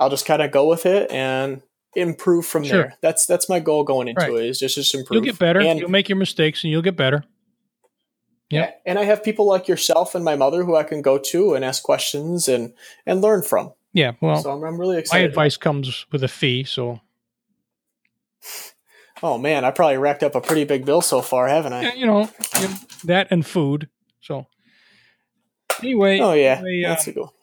I'll 0.00 0.10
just 0.10 0.26
kind 0.26 0.42
of 0.42 0.50
go 0.50 0.66
with 0.68 0.86
it 0.86 1.10
and 1.10 1.62
improve 1.96 2.46
from 2.46 2.64
sure. 2.64 2.82
there. 2.82 2.94
That's 3.00 3.26
that's 3.26 3.48
my 3.48 3.60
goal 3.60 3.84
going 3.84 4.08
into 4.08 4.20
right. 4.20 4.32
it 4.32 4.46
is 4.46 4.58
just 4.58 4.74
just 4.74 4.94
improve. 4.94 5.16
You'll 5.16 5.24
get 5.24 5.38
better. 5.38 5.60
And, 5.60 5.80
you'll 5.80 5.90
make 5.90 6.08
your 6.08 6.18
mistakes, 6.18 6.62
and 6.62 6.70
you'll 6.70 6.82
get 6.82 6.96
better. 6.96 7.24
Yeah. 8.50 8.70
And 8.84 8.98
I 8.98 9.04
have 9.04 9.24
people 9.24 9.46
like 9.46 9.66
yourself 9.66 10.14
and 10.14 10.24
my 10.24 10.36
mother 10.36 10.62
who 10.64 10.76
I 10.76 10.84
can 10.84 11.02
go 11.02 11.18
to 11.18 11.54
and 11.54 11.64
ask 11.64 11.82
questions 11.82 12.46
and 12.48 12.74
and 13.04 13.20
learn 13.20 13.42
from. 13.42 13.72
Yeah. 13.92 14.12
Well, 14.20 14.36
so 14.36 14.52
I'm, 14.52 14.62
I'm 14.62 14.78
really 14.78 14.98
excited. 14.98 15.22
My 15.22 15.28
advice 15.28 15.56
comes 15.56 16.06
with 16.12 16.22
a 16.22 16.28
fee, 16.28 16.64
so. 16.64 17.00
Oh 19.22 19.38
man, 19.38 19.64
I 19.64 19.70
probably 19.70 19.96
racked 19.96 20.22
up 20.22 20.34
a 20.34 20.40
pretty 20.40 20.64
big 20.64 20.84
bill 20.84 21.00
so 21.00 21.22
far, 21.22 21.48
haven't 21.48 21.72
I? 21.72 21.82
Yeah, 21.82 21.94
you 21.94 22.06
know, 22.06 22.30
that 23.04 23.28
and 23.30 23.44
food. 23.44 23.88
So 24.20 24.46
anyway. 25.82 26.20
Oh 26.20 26.34
yeah, 26.34 26.58
anyway, 26.58 26.82
that's 26.82 27.08
um, 27.08 27.14
cool. 27.14 27.34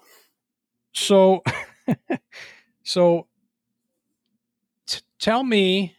So, 0.93 1.43
so 2.83 3.27
tell 5.24 5.44
me, 5.46 5.96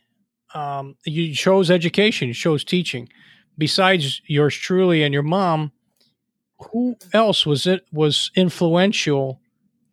um, 0.54 0.97
you 1.07 1.35
chose 1.35 1.71
education, 1.71 2.28
you 2.28 2.35
chose 2.35 2.62
teaching 2.62 3.09
besides 3.57 4.21
yours 4.26 4.54
truly 4.54 5.02
and 5.02 5.14
your 5.14 5.23
mom, 5.23 5.73
who 6.73 6.97
else 7.14 7.47
was 7.47 7.66
it 7.66 7.87
was 7.90 8.31
influential 8.37 9.40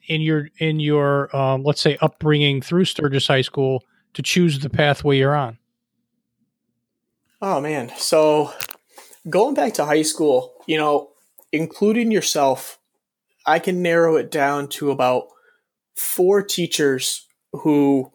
in 0.07 0.19
your 0.19 0.49
in 0.57 0.79
your 0.79 1.33
um, 1.35 1.63
let's 1.63 1.79
say 1.79 1.97
upbringing 2.01 2.61
through 2.61 2.85
Sturgis 2.85 3.27
High 3.27 3.41
School 3.41 3.83
to 4.15 4.21
choose 4.21 4.59
the 4.59 4.69
pathway 4.69 5.17
you're 5.17 5.35
on? 5.35 5.57
Oh 7.41 7.61
man, 7.61 7.91
so 7.97 8.53
going 9.29 9.55
back 9.55 9.73
to 9.75 9.85
high 9.85 10.01
school, 10.01 10.53
you 10.67 10.77
know, 10.77 11.11
including 11.53 12.11
yourself, 12.11 12.79
I 13.45 13.59
can 13.59 13.81
narrow 13.81 14.17
it 14.17 14.29
down 14.29 14.67
to 14.69 14.91
about 14.91 15.27
four 15.95 16.43
teachers 16.43 17.27
who 17.53 18.11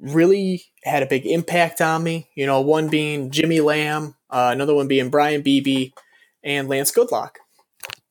really 0.00 0.64
had 0.82 1.02
a 1.02 1.06
big 1.06 1.26
impact 1.26 1.80
on 1.80 2.02
me. 2.02 2.28
You 2.34 2.46
know, 2.46 2.60
one 2.60 2.88
being 2.88 3.30
Jimmy 3.30 3.60
Lamb, 3.60 4.16
uh, 4.30 4.50
another 4.52 4.74
one 4.74 4.88
being 4.88 5.10
Brian 5.10 5.42
Beebe 5.42 5.90
and 6.42 6.68
Lance 6.68 6.92
Goodlock. 6.92 7.36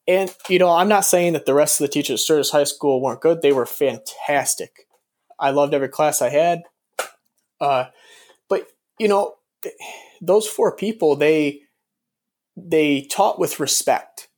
And, 0.08 0.34
you 0.48 0.58
know, 0.58 0.70
I'm 0.70 0.90
not 0.90 1.06
saying 1.06 1.34
that 1.34 1.46
the 1.46 1.54
rest 1.54 1.80
of 1.80 1.86
the 1.88 1.94
teachers 1.94 2.20
at 2.22 2.24
Sturgis 2.24 2.52
High 2.52 2.64
School 2.64 3.02
weren't 3.02 3.22
good. 3.22 3.42
They 3.42 3.54
were 3.54 3.66
fantastic. 3.66 4.88
I 5.40 5.52
loved 5.52 5.74
every 5.74 5.90
class 5.90 6.22
I 6.22 6.30
had. 6.30 6.64
Uh, 7.62 7.86
but, 8.48 8.68
you 8.98 9.08
know, 9.08 9.36
those 10.22 10.48
four 10.48 10.76
people, 10.76 11.16
they, 11.16 11.62
they 12.56 13.02
taught 13.04 13.40
with 13.40 13.60
respect 13.60 14.30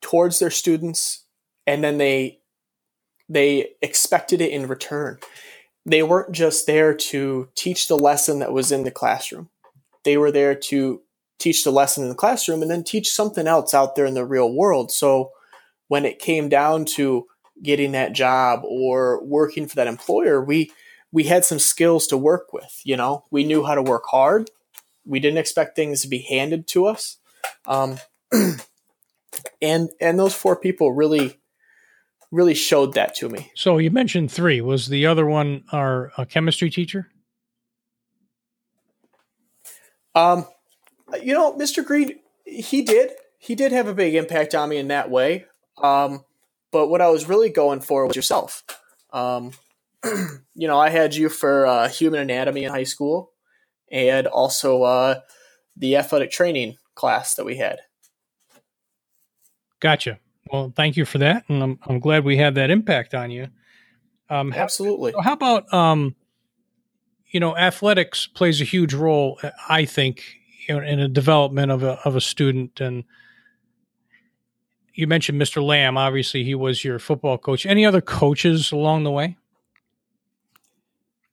towards 0.00 0.38
their 0.38 0.50
students 0.50 1.24
and 1.66 1.82
then 1.82 1.98
they 1.98 2.38
they 3.28 3.70
expected 3.80 4.42
it 4.42 4.50
in 4.50 4.68
return 4.68 5.18
they 5.86 6.02
weren't 6.02 6.32
just 6.32 6.66
there 6.66 6.94
to 6.94 7.48
teach 7.54 7.88
the 7.88 7.98
lesson 7.98 8.38
that 8.38 8.52
was 8.52 8.72
in 8.72 8.84
the 8.84 8.90
classroom. 8.90 9.50
They 10.04 10.16
were 10.16 10.30
there 10.30 10.54
to 10.54 11.02
teach 11.38 11.64
the 11.64 11.72
lesson 11.72 12.02
in 12.02 12.08
the 12.08 12.14
classroom 12.14 12.62
and 12.62 12.70
then 12.70 12.84
teach 12.84 13.10
something 13.10 13.46
else 13.46 13.74
out 13.74 13.96
there 13.96 14.06
in 14.06 14.14
the 14.14 14.24
real 14.24 14.52
world. 14.52 14.90
So 14.90 15.30
when 15.88 16.04
it 16.04 16.18
came 16.18 16.48
down 16.48 16.84
to 16.96 17.26
getting 17.62 17.92
that 17.92 18.12
job 18.12 18.62
or 18.64 19.22
working 19.24 19.66
for 19.66 19.76
that 19.76 19.86
employer, 19.86 20.42
we 20.42 20.72
we 21.12 21.24
had 21.24 21.44
some 21.44 21.60
skills 21.60 22.08
to 22.08 22.16
work 22.16 22.52
with, 22.52 22.80
you 22.82 22.96
know. 22.96 23.24
We 23.30 23.44
knew 23.44 23.64
how 23.64 23.76
to 23.76 23.82
work 23.82 24.02
hard. 24.10 24.50
We 25.06 25.20
didn't 25.20 25.38
expect 25.38 25.76
things 25.76 26.02
to 26.02 26.08
be 26.08 26.18
handed 26.18 26.66
to 26.68 26.86
us. 26.86 27.18
Um, 27.66 27.98
and 29.62 29.90
and 30.00 30.18
those 30.18 30.34
four 30.34 30.56
people 30.56 30.92
really 30.92 31.38
really 32.34 32.54
showed 32.54 32.94
that 32.94 33.14
to 33.16 33.28
me. 33.28 33.50
So 33.54 33.78
you 33.78 33.90
mentioned 33.90 34.30
three. 34.30 34.60
Was 34.60 34.88
the 34.88 35.06
other 35.06 35.26
one 35.26 35.64
our 35.72 36.10
chemistry 36.28 36.70
teacher? 36.70 37.08
Um, 40.14 40.46
you 41.22 41.34
know, 41.34 41.54
Mr. 41.54 41.84
Green, 41.84 42.18
he 42.44 42.82
did. 42.82 43.12
He 43.38 43.54
did 43.54 43.72
have 43.72 43.88
a 43.88 43.94
big 43.94 44.14
impact 44.14 44.54
on 44.54 44.68
me 44.68 44.78
in 44.78 44.88
that 44.88 45.10
way. 45.10 45.46
Um, 45.82 46.24
but 46.72 46.88
what 46.88 47.00
I 47.00 47.10
was 47.10 47.28
really 47.28 47.50
going 47.50 47.80
for 47.80 48.06
was 48.06 48.16
yourself. 48.16 48.64
Um, 49.12 49.52
you 50.54 50.66
know, 50.68 50.78
I 50.78 50.90
had 50.90 51.14
you 51.14 51.28
for 51.28 51.66
uh, 51.66 51.88
human 51.88 52.20
anatomy 52.20 52.64
in 52.64 52.70
high 52.70 52.84
school, 52.84 53.32
and 53.90 54.26
also 54.26 54.82
uh, 54.82 55.20
the 55.76 55.96
athletic 55.96 56.30
training 56.30 56.76
class 56.94 57.34
that 57.34 57.44
we 57.44 57.56
had. 57.56 57.78
Gotcha. 59.80 60.18
Well, 60.52 60.72
thank 60.74 60.96
you 60.96 61.04
for 61.04 61.18
that, 61.18 61.44
and 61.48 61.62
I'm 61.62 61.78
I'm 61.86 62.00
glad 62.00 62.24
we 62.24 62.36
had 62.36 62.54
that 62.56 62.70
impact 62.70 63.14
on 63.14 63.30
you. 63.30 63.48
Um, 64.28 64.52
Absolutely. 64.52 65.12
How, 65.12 65.20
how 65.22 65.32
about 65.32 65.72
um, 65.72 66.14
you 67.34 67.40
know, 67.40 67.56
athletics 67.56 68.28
plays 68.28 68.60
a 68.60 68.64
huge 68.64 68.94
role, 68.94 69.40
I 69.68 69.86
think, 69.86 70.22
you 70.68 70.76
know, 70.76 70.86
in 70.86 71.00
the 71.00 71.08
development 71.08 71.72
of 71.72 71.82
a 71.82 71.98
of 72.04 72.14
a 72.14 72.20
student. 72.20 72.80
And 72.80 73.02
you 74.94 75.08
mentioned 75.08 75.42
Mr. 75.42 75.60
Lamb. 75.60 75.98
Obviously, 75.98 76.44
he 76.44 76.54
was 76.54 76.84
your 76.84 77.00
football 77.00 77.36
coach. 77.36 77.66
Any 77.66 77.84
other 77.84 78.00
coaches 78.00 78.70
along 78.70 79.02
the 79.02 79.10
way? 79.10 79.36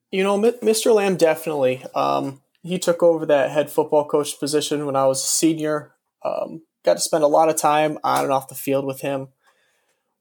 You 0.10 0.24
know, 0.24 0.40
Mr. 0.40 0.92
Lamb 0.92 1.18
definitely. 1.18 1.86
Um, 1.94 2.42
he 2.64 2.80
took 2.80 3.04
over 3.04 3.28
that 3.28 3.52
head 3.52 3.70
football 3.70 4.06
coach 4.06 4.40
position 4.40 4.88
when 4.88 4.96
I 4.96 5.06
was 5.06 5.24
a 5.24 5.28
senior. 5.28 5.94
Um, 6.26 6.64
got 6.84 6.96
to 6.96 7.00
spend 7.00 7.24
a 7.24 7.28
lot 7.28 7.50
of 7.50 7.56
time 7.56 7.98
on 8.04 8.24
and 8.24 8.34
off 8.34 8.48
the 8.48 8.56
field 8.56 8.86
with 8.86 9.02
him. 9.02 9.30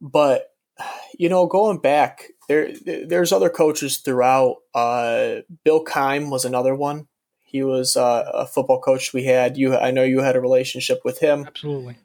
But 0.00 0.55
you 1.19 1.29
know, 1.29 1.47
going 1.47 1.79
back, 1.79 2.33
there 2.49 2.73
there's 2.85 3.33
other 3.33 3.50
coaches 3.50 3.99
throughout. 3.99 4.57
Uh, 4.75 5.37
Bill 5.64 5.85
Kime 5.85 6.31
was 6.31 6.45
another 6.45 6.75
one. 6.75 7.07
He 7.45 7.62
was 7.62 7.97
uh, 7.97 8.31
a 8.33 8.47
football 8.47 8.81
coach 8.81 9.12
we 9.12 9.25
had. 9.25 9.57
You, 9.57 9.76
I 9.76 9.90
know 9.90 10.05
you 10.05 10.21
had 10.21 10.37
a 10.37 10.40
relationship 10.40 11.00
with 11.05 11.19
him. 11.19 11.47
Absolutely. 11.47 11.99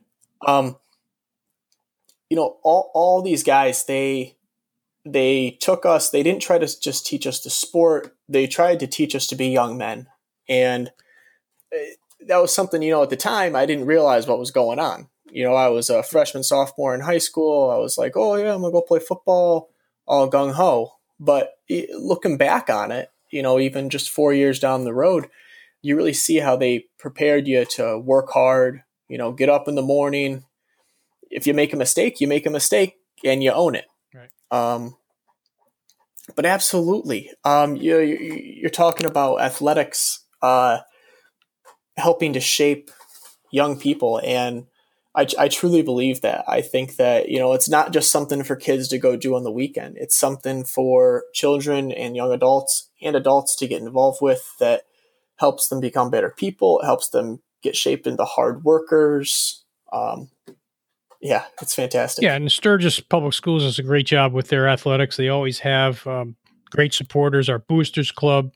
Um, 0.45 0.77
you 2.29 2.35
know, 2.35 2.57
all 2.63 2.91
all 2.93 3.21
these 3.21 3.43
guys 3.43 3.85
they 3.85 4.37
they 5.05 5.57
took 5.61 5.85
us. 5.85 6.09
They 6.09 6.23
didn't 6.23 6.41
try 6.41 6.57
to 6.57 6.81
just 6.81 7.05
teach 7.05 7.27
us 7.27 7.39
the 7.41 7.49
sport. 7.49 8.15
They 8.27 8.47
tried 8.47 8.79
to 8.79 8.87
teach 8.87 9.15
us 9.15 9.27
to 9.27 9.35
be 9.35 9.47
young 9.47 9.77
men, 9.77 10.07
and 10.49 10.91
that 12.27 12.37
was 12.37 12.53
something 12.53 12.81
you 12.81 12.91
know 12.91 13.03
at 13.03 13.09
the 13.09 13.15
time 13.15 13.55
I 13.55 13.65
didn't 13.65 13.85
realize 13.85 14.27
what 14.27 14.39
was 14.39 14.51
going 14.51 14.79
on. 14.79 15.09
You 15.31 15.43
know, 15.43 15.53
I 15.53 15.67
was 15.67 15.89
a 15.89 16.03
freshman, 16.03 16.43
sophomore 16.43 16.95
in 16.95 17.01
high 17.01 17.17
school. 17.17 17.69
I 17.69 17.77
was 17.77 17.97
like, 17.97 18.13
oh 18.15 18.35
yeah, 18.35 18.53
I'm 18.53 18.61
gonna 18.61 18.71
go 18.71 18.81
play 18.81 18.99
football, 18.99 19.69
all 20.05 20.29
gung 20.29 20.53
ho. 20.53 20.93
But 21.19 21.57
looking 21.93 22.37
back 22.37 22.69
on 22.69 22.91
it, 22.91 23.09
you 23.31 23.41
know, 23.41 23.59
even 23.59 23.89
just 23.89 24.09
four 24.09 24.33
years 24.33 24.59
down 24.59 24.83
the 24.83 24.93
road, 24.93 25.27
you 25.81 25.95
really 25.95 26.13
see 26.13 26.37
how 26.37 26.55
they 26.55 26.85
prepared 26.97 27.47
you 27.47 27.65
to 27.65 27.97
work 27.97 28.29
hard. 28.31 28.83
You 29.07 29.17
know, 29.17 29.31
get 29.31 29.49
up 29.49 29.67
in 29.67 29.75
the 29.75 29.81
morning. 29.81 30.45
If 31.29 31.45
you 31.47 31.53
make 31.53 31.73
a 31.73 31.77
mistake, 31.77 32.21
you 32.21 32.27
make 32.27 32.45
a 32.45 32.49
mistake 32.49 32.97
and 33.23 33.43
you 33.43 33.51
own 33.51 33.75
it. 33.75 33.85
Right. 34.13 34.29
Um, 34.51 34.95
but 36.35 36.45
absolutely, 36.45 37.31
um, 37.43 37.75
you, 37.75 37.99
you're 37.99 38.69
talking 38.69 39.05
about 39.05 39.41
athletics. 39.41 40.21
Uh, 40.41 40.79
helping 41.97 42.33
to 42.33 42.39
shape 42.39 42.91
young 43.51 43.79
people. 43.79 44.21
And 44.23 44.67
I, 45.15 45.27
I 45.39 45.47
truly 45.47 45.81
believe 45.81 46.21
that. 46.21 46.43
I 46.47 46.61
think 46.61 46.97
that, 46.97 47.29
you 47.29 47.39
know, 47.39 47.53
it's 47.53 47.69
not 47.69 47.93
just 47.93 48.11
something 48.11 48.43
for 48.43 48.55
kids 48.55 48.89
to 48.89 48.97
go 48.97 49.15
do 49.15 49.35
on 49.35 49.43
the 49.43 49.51
weekend. 49.51 49.97
It's 49.97 50.15
something 50.15 50.65
for 50.65 51.23
children 51.33 51.91
and 51.91 52.15
young 52.15 52.33
adults 52.33 52.89
and 53.01 53.15
adults 53.15 53.55
to 53.57 53.67
get 53.67 53.81
involved 53.81 54.19
with 54.21 54.53
that 54.59 54.83
helps 55.37 55.69
them 55.69 55.79
become 55.79 56.09
better 56.09 56.29
people. 56.29 56.81
It 56.81 56.85
helps 56.85 57.09
them 57.09 57.41
get 57.61 57.75
shaped 57.77 58.07
into 58.07 58.25
hard 58.25 58.63
workers. 58.65 59.63
Um, 59.93 60.29
yeah, 61.21 61.45
it's 61.61 61.73
fantastic. 61.73 62.23
Yeah, 62.23 62.35
and 62.35 62.51
Sturgis 62.51 62.99
Public 62.99 63.33
Schools 63.33 63.63
does 63.63 63.79
a 63.79 63.83
great 63.83 64.05
job 64.05 64.33
with 64.33 64.49
their 64.49 64.67
athletics. 64.67 65.15
They 65.15 65.29
always 65.29 65.59
have 65.59 66.05
um, 66.05 66.35
great 66.69 66.93
supporters. 66.93 67.49
Our 67.49 67.59
Boosters 67.59 68.11
Club, 68.11 68.51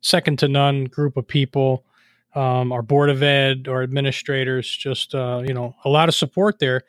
second 0.00 0.40
to 0.40 0.48
none 0.48 0.84
group 0.84 1.16
of 1.16 1.26
people 1.28 1.84
um, 2.34 2.72
our 2.72 2.82
board 2.82 3.10
of 3.10 3.22
ed, 3.22 3.66
our 3.68 3.82
administrators, 3.82 4.68
just 4.68 5.14
uh, 5.14 5.42
you 5.44 5.54
know, 5.54 5.74
a 5.84 5.88
lot 5.88 6.08
of 6.08 6.14
support 6.14 6.58
there, 6.58 6.82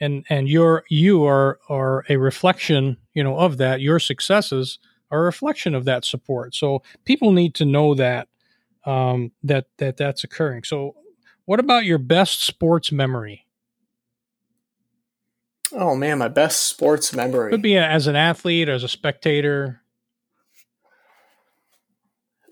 and 0.00 0.24
and 0.28 0.48
you're 0.48 0.84
you 0.88 1.24
are 1.24 1.58
are 1.68 2.04
a 2.08 2.16
reflection, 2.16 2.96
you 3.14 3.24
know, 3.24 3.38
of 3.38 3.56
that. 3.58 3.80
Your 3.80 3.98
successes 3.98 4.78
are 5.10 5.20
a 5.20 5.24
reflection 5.24 5.74
of 5.74 5.84
that 5.84 6.04
support. 6.04 6.54
So 6.54 6.82
people 7.04 7.32
need 7.32 7.54
to 7.56 7.64
know 7.64 7.94
that 7.94 8.28
um, 8.84 9.32
that 9.42 9.66
that 9.78 9.96
that's 9.96 10.24
occurring. 10.24 10.64
So, 10.64 10.94
what 11.44 11.60
about 11.60 11.84
your 11.84 11.98
best 11.98 12.44
sports 12.44 12.92
memory? 12.92 13.46
Oh 15.72 15.96
man, 15.96 16.18
my 16.18 16.28
best 16.28 16.66
sports 16.66 17.12
memory 17.12 17.50
could 17.50 17.62
be 17.62 17.76
as 17.76 18.06
an 18.06 18.16
athlete, 18.16 18.68
as 18.68 18.84
a 18.84 18.88
spectator. 18.88 19.82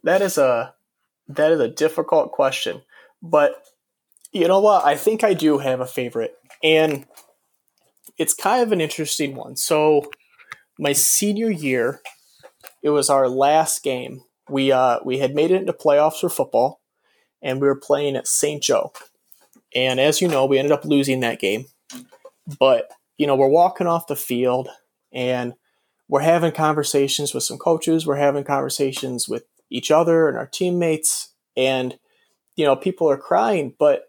That 0.02 0.20
is 0.20 0.36
a 0.36 0.74
that 1.28 1.52
is 1.52 1.60
a 1.60 1.68
difficult 1.68 2.32
question, 2.32 2.82
but 3.22 3.62
you 4.32 4.48
know 4.48 4.60
what? 4.60 4.84
I 4.84 4.96
think 4.96 5.22
I 5.24 5.32
do 5.32 5.58
have 5.58 5.80
a 5.80 5.86
favorite, 5.86 6.34
and 6.62 7.06
it's 8.18 8.34
kind 8.34 8.62
of 8.62 8.72
an 8.72 8.80
interesting 8.80 9.34
one. 9.34 9.56
So, 9.56 10.10
my 10.78 10.92
senior 10.92 11.50
year, 11.50 12.00
it 12.82 12.90
was 12.90 13.08
our 13.08 13.28
last 13.28 13.82
game. 13.82 14.22
We 14.48 14.72
uh, 14.72 14.98
we 15.04 15.18
had 15.18 15.34
made 15.34 15.50
it 15.50 15.60
into 15.60 15.72
playoffs 15.72 16.20
for 16.20 16.28
football, 16.28 16.80
and 17.42 17.60
we 17.60 17.68
were 17.68 17.78
playing 17.78 18.16
at 18.16 18.26
St. 18.26 18.62
Joe. 18.62 18.92
And 19.74 19.98
as 19.98 20.20
you 20.20 20.28
know, 20.28 20.46
we 20.46 20.58
ended 20.58 20.72
up 20.72 20.84
losing 20.84 21.20
that 21.20 21.40
game. 21.40 21.66
But 22.58 22.90
you 23.16 23.26
know, 23.26 23.36
we're 23.36 23.48
walking 23.48 23.86
off 23.86 24.08
the 24.08 24.16
field, 24.16 24.68
and 25.12 25.54
we're 26.08 26.20
having 26.20 26.52
conversations 26.52 27.32
with 27.32 27.44
some 27.44 27.58
coaches. 27.58 28.06
We're 28.06 28.16
having 28.16 28.44
conversations 28.44 29.28
with 29.28 29.44
each 29.70 29.90
other 29.90 30.28
and 30.28 30.36
our 30.36 30.46
teammates 30.46 31.34
and 31.56 31.98
you 32.56 32.64
know 32.64 32.76
people 32.76 33.08
are 33.08 33.16
crying 33.16 33.74
but 33.78 34.04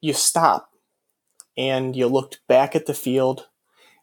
you 0.00 0.12
stop 0.12 0.70
and 1.56 1.94
you 1.94 2.06
looked 2.06 2.40
back 2.48 2.74
at 2.74 2.86
the 2.86 2.94
field 2.94 3.46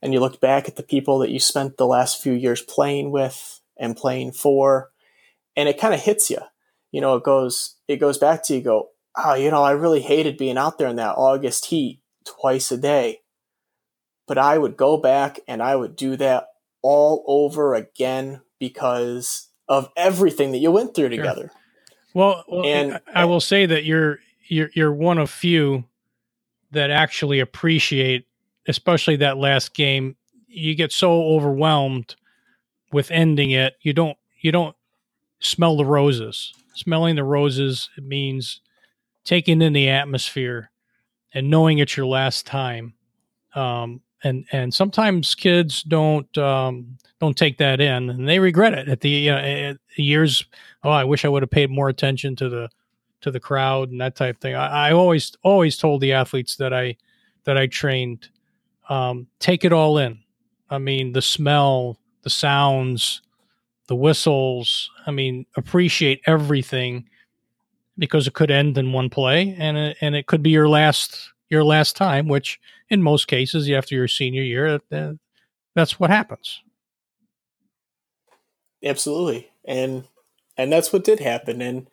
and 0.01 0.13
you 0.13 0.19
looked 0.19 0.41
back 0.41 0.67
at 0.67 0.75
the 0.75 0.83
people 0.83 1.19
that 1.19 1.29
you 1.29 1.39
spent 1.39 1.77
the 1.77 1.85
last 1.85 2.21
few 2.21 2.33
years 2.33 2.61
playing 2.61 3.11
with 3.11 3.61
and 3.77 3.97
playing 3.97 4.31
for 4.31 4.91
and 5.55 5.67
it 5.67 5.79
kind 5.79 5.93
of 5.93 6.01
hits 6.01 6.29
you 6.29 6.39
you 6.91 7.01
know 7.01 7.15
it 7.15 7.23
goes 7.23 7.77
it 7.87 7.97
goes 7.97 8.17
back 8.17 8.43
to 8.43 8.55
you 8.55 8.61
go 8.61 8.89
oh 9.17 9.33
you 9.33 9.51
know 9.51 9.63
i 9.63 9.71
really 9.71 10.01
hated 10.01 10.37
being 10.37 10.57
out 10.57 10.77
there 10.77 10.87
in 10.87 10.95
that 10.95 11.15
august 11.17 11.65
heat 11.65 12.01
twice 12.25 12.71
a 12.71 12.77
day. 12.77 13.19
But 14.27 14.37
i 14.37 14.57
would 14.57 14.77
go 14.77 14.97
back 14.97 15.39
and 15.47 15.61
i 15.61 15.75
would 15.75 15.95
do 15.95 16.15
that 16.17 16.47
all 16.81 17.23
over 17.27 17.75
again 17.75 18.41
because 18.59 19.49
of 19.67 19.89
everything 19.95 20.51
that 20.51 20.59
you 20.59 20.71
went 20.71 20.93
through 20.93 21.09
together. 21.09 21.51
Sure. 21.51 21.61
Well, 22.13 22.43
well, 22.47 22.65
and 22.65 22.99
I 23.13 23.25
will 23.25 23.39
say 23.39 23.65
that 23.65 23.85
you're 23.85 24.19
you're 24.47 24.69
you're 24.73 24.93
one 24.93 25.17
of 25.17 25.29
few 25.29 25.85
that 26.71 26.89
actually 26.89 27.39
appreciate, 27.39 28.27
especially 28.67 29.17
that 29.17 29.37
last 29.37 29.73
game. 29.73 30.17
You 30.47 30.75
get 30.75 30.91
so 30.91 31.23
overwhelmed 31.23 32.15
with 32.91 33.11
ending 33.11 33.51
it, 33.51 33.75
you 33.81 33.93
don't 33.93 34.17
you 34.41 34.51
don't 34.51 34.75
smell 35.39 35.77
the 35.77 35.85
roses. 35.85 36.53
Smelling 36.73 37.15
the 37.15 37.23
roses 37.23 37.89
it 37.97 38.03
means 38.03 38.61
taking 39.23 39.61
in 39.61 39.73
the 39.73 39.89
atmosphere 39.89 40.71
and 41.33 41.49
knowing 41.49 41.77
it's 41.77 41.95
your 41.95 42.05
last 42.05 42.45
time. 42.45 42.93
Um, 43.55 44.01
and 44.23 44.45
and 44.51 44.73
sometimes 44.73 45.35
kids 45.35 45.83
don't 45.83 46.37
um, 46.37 46.97
don't 47.19 47.37
take 47.37 47.57
that 47.57 47.79
in 47.81 48.09
and 48.09 48.27
they 48.27 48.39
regret 48.39 48.73
it 48.73 48.87
at 48.87 49.01
the 49.01 49.29
uh, 49.29 49.73
years 49.95 50.45
oh 50.83 50.89
i 50.89 51.03
wish 51.03 51.25
i 51.25 51.29
would 51.29 51.43
have 51.43 51.49
paid 51.49 51.69
more 51.69 51.89
attention 51.89 52.35
to 52.35 52.49
the 52.49 52.69
to 53.21 53.31
the 53.31 53.39
crowd 53.39 53.89
and 53.91 54.01
that 54.01 54.15
type 54.15 54.35
of 54.35 54.41
thing. 54.41 54.55
I, 54.55 54.89
I 54.89 54.93
always 54.93 55.31
always 55.43 55.77
told 55.77 56.01
the 56.01 56.13
athletes 56.13 56.57
that 56.57 56.73
i 56.73 56.97
that 57.45 57.57
i 57.57 57.67
trained 57.67 58.29
um, 58.89 59.27
take 59.39 59.63
it 59.63 59.71
all 59.71 59.97
in. 59.99 60.19
I 60.69 60.77
mean 60.77 61.13
the 61.13 61.21
smell 61.21 61.97
the 62.23 62.29
sounds 62.29 63.21
the 63.87 63.95
whistles 63.95 64.89
i 65.05 65.11
mean 65.11 65.45
appreciate 65.57 66.21
everything 66.25 67.07
because 67.97 68.27
it 68.27 68.33
could 68.33 68.51
end 68.51 68.77
in 68.77 68.93
one 68.93 69.09
play 69.09 69.55
and 69.57 69.77
it, 69.77 69.97
and 70.01 70.15
it 70.15 70.27
could 70.27 70.41
be 70.41 70.51
your 70.51 70.69
last 70.69 71.31
your 71.51 71.63
last 71.63 71.95
time 71.95 72.27
which 72.27 72.59
in 72.89 73.03
most 73.03 73.27
cases 73.27 73.69
after 73.69 73.93
your 73.93 74.07
senior 74.07 74.41
year 74.41 74.79
uh, 74.91 75.11
that's 75.75 75.99
what 75.99 76.09
happens. 76.09 76.61
Absolutely. 78.83 79.49
And 79.65 80.05
and 80.57 80.71
that's 80.71 80.91
what 80.91 81.03
did 81.03 81.19
happen. 81.19 81.61
And 81.61 81.87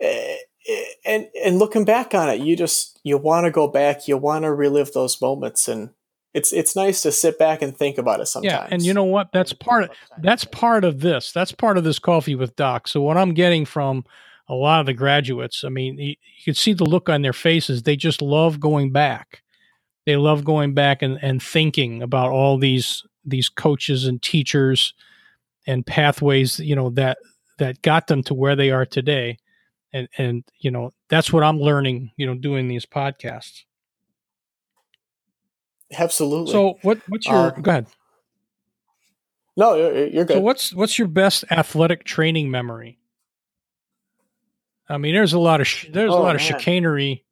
eh, 0.00 0.36
eh, 0.68 0.84
and 1.04 1.28
and 1.44 1.58
looking 1.58 1.84
back 1.84 2.14
on 2.14 2.28
it 2.28 2.40
you 2.40 2.56
just 2.56 2.98
you 3.04 3.18
want 3.18 3.44
to 3.44 3.50
go 3.50 3.68
back 3.68 4.08
you 4.08 4.16
want 4.16 4.44
to 4.44 4.52
relive 4.52 4.92
those 4.92 5.20
moments. 5.20 5.68
And 5.68 5.90
it's 6.34 6.52
it's 6.52 6.74
nice 6.74 7.02
to 7.02 7.12
sit 7.12 7.38
back 7.38 7.62
and 7.62 7.76
think 7.76 7.98
about 7.98 8.20
it 8.20 8.26
sometimes 8.26 8.52
yeah 8.52 8.68
and 8.70 8.82
you 8.82 8.94
know 8.94 9.04
what? 9.04 9.30
That's 9.32 9.52
part 9.52 9.84
of 9.84 9.90
that's 10.20 10.44
part 10.44 10.84
of 10.84 11.00
this. 11.00 11.32
That's 11.32 11.52
part 11.52 11.76
of 11.76 11.84
this 11.84 11.98
coffee 11.98 12.34
with 12.34 12.56
doc. 12.56 12.88
So 12.88 13.02
what 13.02 13.16
i'm 13.16 13.34
getting 13.34 13.64
from 13.64 14.04
a 14.50 14.54
lot 14.54 14.80
of 14.80 14.86
the 14.86 14.94
graduates 14.94 15.64
i 15.64 15.68
mean 15.68 15.96
you, 15.98 16.14
you 16.40 16.44
can 16.44 16.54
see 16.54 16.72
the 16.72 16.86
look 16.86 17.10
on 17.10 17.20
their 17.20 17.34
faces. 17.34 17.82
They 17.82 17.96
just 17.96 18.22
love 18.22 18.58
going 18.58 18.92
back. 18.92 19.42
They 20.06 20.16
love 20.16 20.42
going 20.42 20.72
back 20.72 21.02
and, 21.02 21.18
and 21.20 21.42
thinking 21.42 22.02
about 22.02 22.30
all 22.30 22.56
these 22.56 23.04
these 23.26 23.50
coaches 23.50 24.06
and 24.06 24.22
teachers 24.22 24.94
and 25.66 25.84
pathways 25.84 26.58
you 26.58 26.74
know 26.74 26.88
that 26.90 27.18
that 27.58 27.82
got 27.82 28.06
them 28.06 28.22
to 28.22 28.34
where 28.34 28.56
they 28.56 28.70
are 28.70 28.86
today. 28.86 29.36
And 29.92 30.08
and 30.16 30.44
you 30.60 30.70
know 30.70 30.94
that's 31.08 31.30
what 31.32 31.42
i'm 31.42 31.58
learning 31.58 32.12
you 32.16 32.24
know 32.24 32.34
doing 32.34 32.68
these 32.68 32.86
podcasts. 32.86 33.64
Absolutely. 35.92 36.52
So 36.52 36.78
what 36.80 37.00
what's 37.08 37.26
your 37.26 37.36
uh, 37.36 37.50
go 37.50 37.70
ahead. 37.70 37.86
no 39.58 39.74
you're, 39.74 40.06
you're 40.06 40.24
good. 40.24 40.36
so 40.36 40.40
what's 40.40 40.72
what's 40.72 40.98
your 40.98 41.08
best 41.08 41.44
athletic 41.50 42.04
training 42.04 42.50
memory 42.50 42.99
i 44.90 44.98
mean 44.98 45.14
there's 45.14 45.32
a 45.32 45.38
lot 45.38 45.60
of 45.60 45.66
sh- 45.66 45.86
there's 45.92 46.12
oh, 46.12 46.18
a 46.18 46.20
lot 46.20 46.26
man. 46.26 46.36
of 46.36 46.42
chicanery 46.42 47.24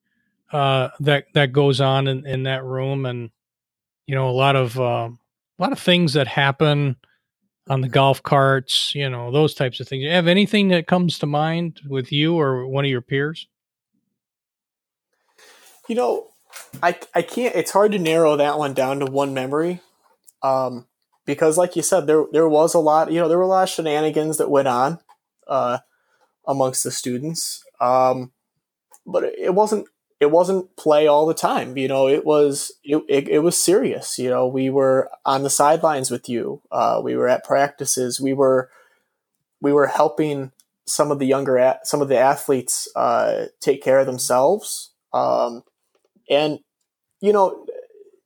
uh 0.53 0.89
that 1.01 1.27
that 1.35 1.53
goes 1.53 1.81
on 1.81 2.09
in 2.09 2.27
in 2.27 2.45
that 2.45 2.65
room 2.65 3.05
and 3.05 3.31
you 4.07 4.15
know 4.15 4.31
a 4.31 4.33
lot 4.33 4.57
of 4.57 4.79
uh, 4.81 5.11
a 5.59 5.63
lot 5.63 5.73
of 5.73 5.79
things 5.79 6.15
that 6.15 6.27
happen 6.27 6.97
on 7.69 7.81
the 7.81 7.89
golf 7.89 8.23
carts, 8.23 8.95
you 8.95 9.09
know, 9.09 9.31
those 9.31 9.55
types 9.55 9.81
of 9.81 9.89
things. 9.89 10.03
You 10.03 10.11
have 10.11 10.27
anything 10.27 10.69
that 10.69 10.87
comes 10.87 11.19
to 11.19 11.27
mind 11.27 11.81
with 11.87 12.11
you 12.13 12.39
or 12.39 12.67
one 12.67 12.85
of 12.85 12.91
your 12.91 13.03
peers? 13.03 13.47
You 15.87 15.95
know, 15.95 16.29
I 16.83 16.99
I 17.15 17.23
can't. 17.23 17.55
It's 17.55 17.71
hard 17.71 17.93
to 17.93 17.99
narrow 17.99 18.37
that 18.37 18.59
one 18.59 18.75
down 18.75 19.01
to 19.01 19.07
one 19.07 19.35
memory, 19.35 19.81
um, 20.43 20.87
because 21.25 21.57
like 21.57 21.77
you 21.77 21.83
said, 21.83 22.07
there 22.07 22.25
there 22.33 22.49
was 22.49 22.75
a 22.75 22.79
lot. 22.79 23.11
You 23.11 23.21
know, 23.21 23.29
there 23.29 23.39
were 23.39 23.45
a 23.45 23.49
lot 23.49 23.65
of 23.65 23.69
shenanigans 23.71 24.37
that 24.39 24.51
went 24.51 24.69
on 24.69 24.99
uh, 25.47 25.79
amongst 26.49 26.83
the 26.83 26.91
students, 26.91 27.63
um, 27.81 28.33
but 29.07 29.23
it 29.23 29.55
wasn't 29.55 29.87
it 30.21 30.33
wasn't 30.33 30.75
play 30.77 31.07
all 31.07 31.27
the 31.27 31.35
time. 31.35 31.77
You 31.77 31.87
know, 31.87 32.09
it 32.09 32.25
was 32.25 32.73
it, 32.83 33.03
it, 33.09 33.29
it 33.29 33.39
was 33.41 33.63
serious. 33.63 34.19
You 34.19 34.31
know, 34.31 34.49
we 34.49 34.71
were 34.71 35.11
on 35.25 35.45
the 35.45 35.51
sidelines 35.51 36.11
with 36.11 36.29
you. 36.29 36.63
Uh, 36.73 37.01
we 37.05 37.15
were 37.15 37.29
at 37.29 37.45
practices. 37.45 38.21
We 38.21 38.33
were 38.33 38.71
we 39.61 39.73
were 39.73 39.87
helping 39.87 40.53
some 40.87 41.11
of 41.11 41.19
the 41.19 41.27
younger 41.27 41.77
some 41.85 42.01
of 42.01 42.09
the 42.09 42.19
athletes 42.19 42.89
uh, 42.97 43.47
take 43.61 43.83
care 43.83 44.01
of 44.01 44.07
themselves. 44.07 44.93
Um, 45.13 45.63
and 46.29 46.61
you 47.21 47.33
know, 47.33 47.67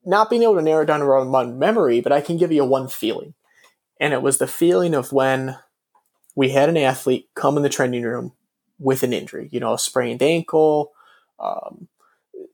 not 0.04 0.30
being 0.30 0.42
able 0.42 0.56
to 0.56 0.62
narrow 0.62 0.84
down 0.84 1.00
to 1.00 1.06
one 1.06 1.58
memory, 1.58 2.00
but 2.00 2.12
I 2.12 2.20
can 2.20 2.36
give 2.36 2.52
you 2.52 2.64
one 2.64 2.88
feeling, 2.88 3.34
and 4.00 4.14
it 4.14 4.22
was 4.22 4.38
the 4.38 4.46
feeling 4.46 4.94
of 4.94 5.12
when 5.12 5.58
we 6.34 6.50
had 6.50 6.68
an 6.68 6.76
athlete 6.76 7.28
come 7.34 7.56
in 7.56 7.62
the 7.62 7.68
training 7.68 8.02
room 8.02 8.32
with 8.78 9.02
an 9.02 9.12
injury. 9.12 9.48
You 9.52 9.60
know, 9.60 9.74
a 9.74 9.78
sprained 9.78 10.22
ankle 10.22 10.92
um, 11.38 11.88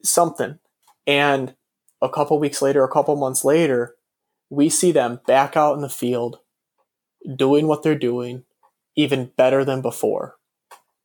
something. 0.03 0.59
And 1.07 1.55
a 2.03 2.09
couple 2.09 2.39
weeks 2.39 2.61
later, 2.63 2.85
a 2.85 2.89
couple 2.91 3.17
months 3.17 3.45
later, 3.45 3.95
we 4.51 4.69
see 4.69 4.93
them 4.93 5.21
back 5.27 5.57
out 5.57 5.75
in 5.75 5.81
the 5.81 5.89
field 5.89 6.39
doing 7.37 7.67
what 7.67 7.83
they're 7.83 7.95
doing 7.99 8.45
even 8.97 9.31
better 9.37 9.65
than 9.65 9.81
before. 9.83 10.37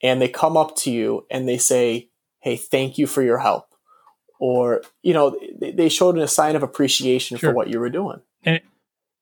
And 0.01 0.21
they 0.21 0.27
come 0.27 0.57
up 0.57 0.75
to 0.77 0.91
you 0.91 1.25
and 1.31 1.47
they 1.47 1.57
say, 1.57 2.09
Hey, 2.39 2.55
thank 2.57 2.97
you 2.97 3.07
for 3.07 3.21
your 3.21 3.37
help. 3.39 3.67
or 4.39 4.81
you 5.03 5.13
know 5.13 5.37
they, 5.61 5.87
showed 5.89 6.17
a 6.17 6.27
sign 6.27 6.55
of 6.57 6.63
appreciation 6.63 7.37
Sure. 7.37 7.51
for 7.51 7.55
what 7.55 7.69
you 7.69 7.79
were 7.79 7.89
doing, 7.89 8.19
And- 8.43 8.59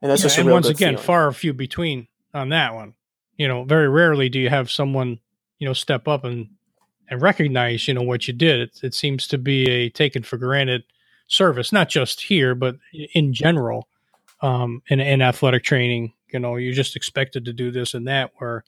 and 0.02 0.10
that's 0.10 0.22
Yeah, 0.22 0.26
just 0.26 0.38
a 0.38 0.40
and 0.42 0.48
real 0.48 0.56
once 0.56 0.68
again, 0.70 0.94
feeling. 0.94 1.06
far 1.06 1.32
few 1.32 1.54
between 1.54 2.08
on 2.34 2.50
that 2.50 2.74
one. 2.74 2.96
You 3.42 3.48
know, 3.48 3.64
very 3.64 3.90
rarely 3.90 4.30
do 4.30 4.38
you 4.38 4.50
have 4.50 4.70
someone, 4.70 5.20
you 5.58 5.68
know, 5.68 5.74
step 5.74 6.08
up 6.08 6.24
and 6.24 6.50
and 7.10 7.20
recognize, 7.20 7.88
you 7.88 7.94
know, 7.96 8.04
what 8.04 8.28
you 8.28 8.36
did. 8.36 8.60
It, 8.60 8.84
it 8.84 8.94
seems 8.94 9.26
to 9.30 9.40
be 9.40 9.68
a 9.68 9.90
taken 9.90 10.22
for 10.22 10.38
granted 10.38 10.84
service, 11.26 11.72
not 11.72 11.90
just 11.90 12.22
here, 12.22 12.54
but 12.54 12.76
in 13.16 13.34
general, 13.34 13.88
um, 14.42 14.84
in, 14.90 15.00
in 15.00 15.24
athletic 15.24 15.64
training. 15.64 16.14
You 16.32 16.38
know, 16.38 16.56
you're 16.56 16.76
just 16.84 16.96
expected 16.96 17.46
to 17.46 17.54
do 17.54 17.72
this 17.72 17.96
and 17.96 18.08
that. 18.08 18.30
Where, 18.38 18.64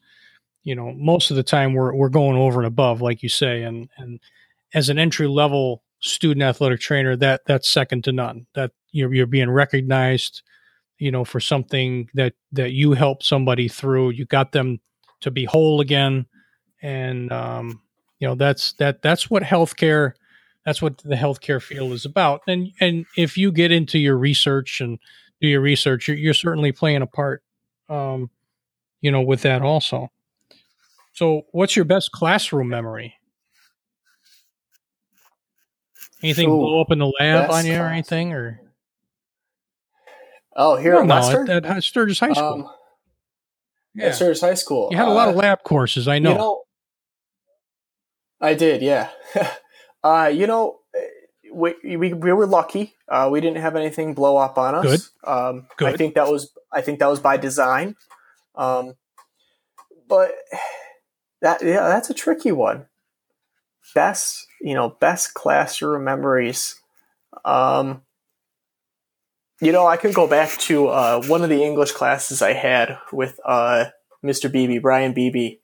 you 0.64 0.74
know, 0.74 0.92
most 0.94 1.30
of 1.30 1.38
the 1.38 1.44
time 1.44 1.76
we're 1.76 1.94
we're 1.94 2.10
going 2.10 2.36
over 2.36 2.60
and 2.60 2.68
above, 2.68 3.00
like 3.00 3.22
you 3.22 3.30
say, 3.30 3.62
and 3.62 3.90
and 3.98 4.20
as 4.74 4.90
an 4.90 4.98
entry 4.98 5.28
level 5.28 5.84
student 6.00 6.42
athletic 6.42 6.80
trainer, 6.80 7.16
that 7.18 7.42
that's 7.46 7.70
second 7.70 8.06
to 8.06 8.12
none. 8.12 8.48
That 8.56 8.72
you're 8.92 9.14
you're 9.14 9.28
being 9.28 9.52
recognized 9.52 10.42
you 11.04 11.12
know 11.12 11.26
for 11.26 11.42
something 11.42 12.10
that 12.14 12.34
that 12.54 12.72
you 12.72 12.94
helped 12.94 13.26
somebody 13.26 13.68
through 13.68 14.12
you 14.12 14.26
got 14.26 14.54
them 14.54 14.80
to 15.20 15.30
be 15.30 15.44
whole 15.44 15.82
again. 15.82 16.26
And 16.82 17.30
um 17.32 17.82
you 18.20 18.28
know 18.28 18.36
that's 18.36 18.74
that 18.74 19.02
that's 19.02 19.30
what 19.30 19.44
healthcare 19.44 20.14
that's 20.66 20.82
what 20.82 21.00
the 21.00 21.16
healthcare 21.16 21.62
field 21.62 21.92
is 21.92 22.06
about. 22.06 22.42
And 22.48 22.72
and 22.80 23.06
if 23.18 23.38
you 23.38 23.52
get 23.52 23.72
into 23.74 24.00
your 24.00 24.18
research 24.18 24.80
and 24.80 24.98
do 25.42 25.48
your 25.50 25.60
research 25.60 26.08
you're, 26.08 26.16
you're 26.16 26.34
certainly 26.34 26.72
playing 26.72 27.02
a 27.02 27.08
part 27.08 27.44
um 27.90 28.30
you 29.02 29.12
know 29.12 29.22
with 29.22 29.42
that 29.42 29.62
also. 29.62 30.10
So 31.12 31.44
what's 31.52 31.76
your 31.76 31.86
best 31.86 32.14
classroom 32.14 32.70
memory? 32.70 33.16
Anything 36.24 36.50
Ooh, 36.50 36.58
blow 36.58 36.80
up 36.80 36.92
in 36.92 37.00
the 37.00 37.12
lab 37.20 37.52
on 37.52 37.66
you 37.66 37.76
or 37.76 37.88
anything 37.88 38.32
or 38.32 38.62
oh, 40.56 40.76
here 40.76 40.94
no, 40.94 41.02
at 41.16 41.48
no, 41.48 41.54
at, 41.54 41.66
at 41.66 41.84
Sturgis 41.84 42.20
High 42.20 42.34
School. 42.34 42.46
um, 42.46 42.70
yeah. 43.96 44.08
at 44.08 44.16
Sturgis 44.16 44.42
High 44.42 44.54
School, 44.54 44.90
You 44.92 44.98
had 44.98 45.08
a 45.08 45.12
lot 45.14 45.30
of 45.30 45.36
uh, 45.36 45.40
lab 45.40 45.64
courses, 45.64 46.08
I 46.08 46.20
know. 46.20 46.32
You 46.32 46.38
know, 46.38 46.62
I 48.42 48.54
did, 48.54 48.82
yeah. 48.82 49.10
uh, 50.04 50.32
you 50.34 50.48
know, 50.48 50.80
we, 51.54 51.76
we 51.84 52.14
we 52.14 52.34
were 52.34 52.48
lucky. 52.48 52.96
Uh, 53.08 53.30
we 53.32 53.40
didn't 53.40 53.62
have 53.62 53.76
anything 53.76 54.14
blow 54.14 54.38
up 54.38 54.58
on 54.58 54.76
us. 54.76 54.84
Good. 55.24 55.30
Um, 55.30 55.68
I 55.82 55.96
think 55.96 56.16
that 56.16 56.28
was 56.28 56.52
I 56.72 56.82
think 56.82 57.00
that 57.00 57.08
was 57.10 57.20
by 57.20 57.38
design. 57.38 57.96
Um, 58.56 58.96
but 60.08 60.32
that 61.42 61.62
yeah, 61.62 61.88
that's 61.88 62.10
a 62.10 62.14
tricky 62.14 62.52
one. 62.52 62.88
Best 63.94 64.48
you 64.62 64.74
know, 64.74 64.90
best 64.90 65.34
classroom 65.34 66.04
memories. 66.04 66.82
Um, 67.46 68.02
you 69.66 69.72
know, 69.72 69.88
I 69.88 69.98
can 69.98 70.12
go 70.12 70.28
back 70.28 70.58
to 70.60 70.88
uh, 70.88 71.24
one 71.24 71.42
of 71.42 71.50
the 71.50 71.64
English 71.64 71.92
classes 71.94 72.42
I 72.42 72.54
had 72.54 72.98
with 73.12 73.40
uh, 73.46 73.86
Mr. 74.24 74.52
Beebe, 74.52 74.80
Brian 74.80 75.14
Beebe. 75.14 75.58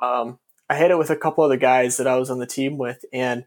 Um, 0.00 0.38
I 0.70 0.74
had 0.74 0.90
it 0.90 0.98
with 0.98 1.10
a 1.10 1.16
couple 1.16 1.44
of 1.44 1.48
other 1.50 1.58
guys 1.58 1.98
that 1.98 2.06
I 2.06 2.16
was 2.16 2.30
on 2.30 2.38
the 2.38 2.46
team 2.46 2.78
with, 2.78 3.04
and 3.12 3.44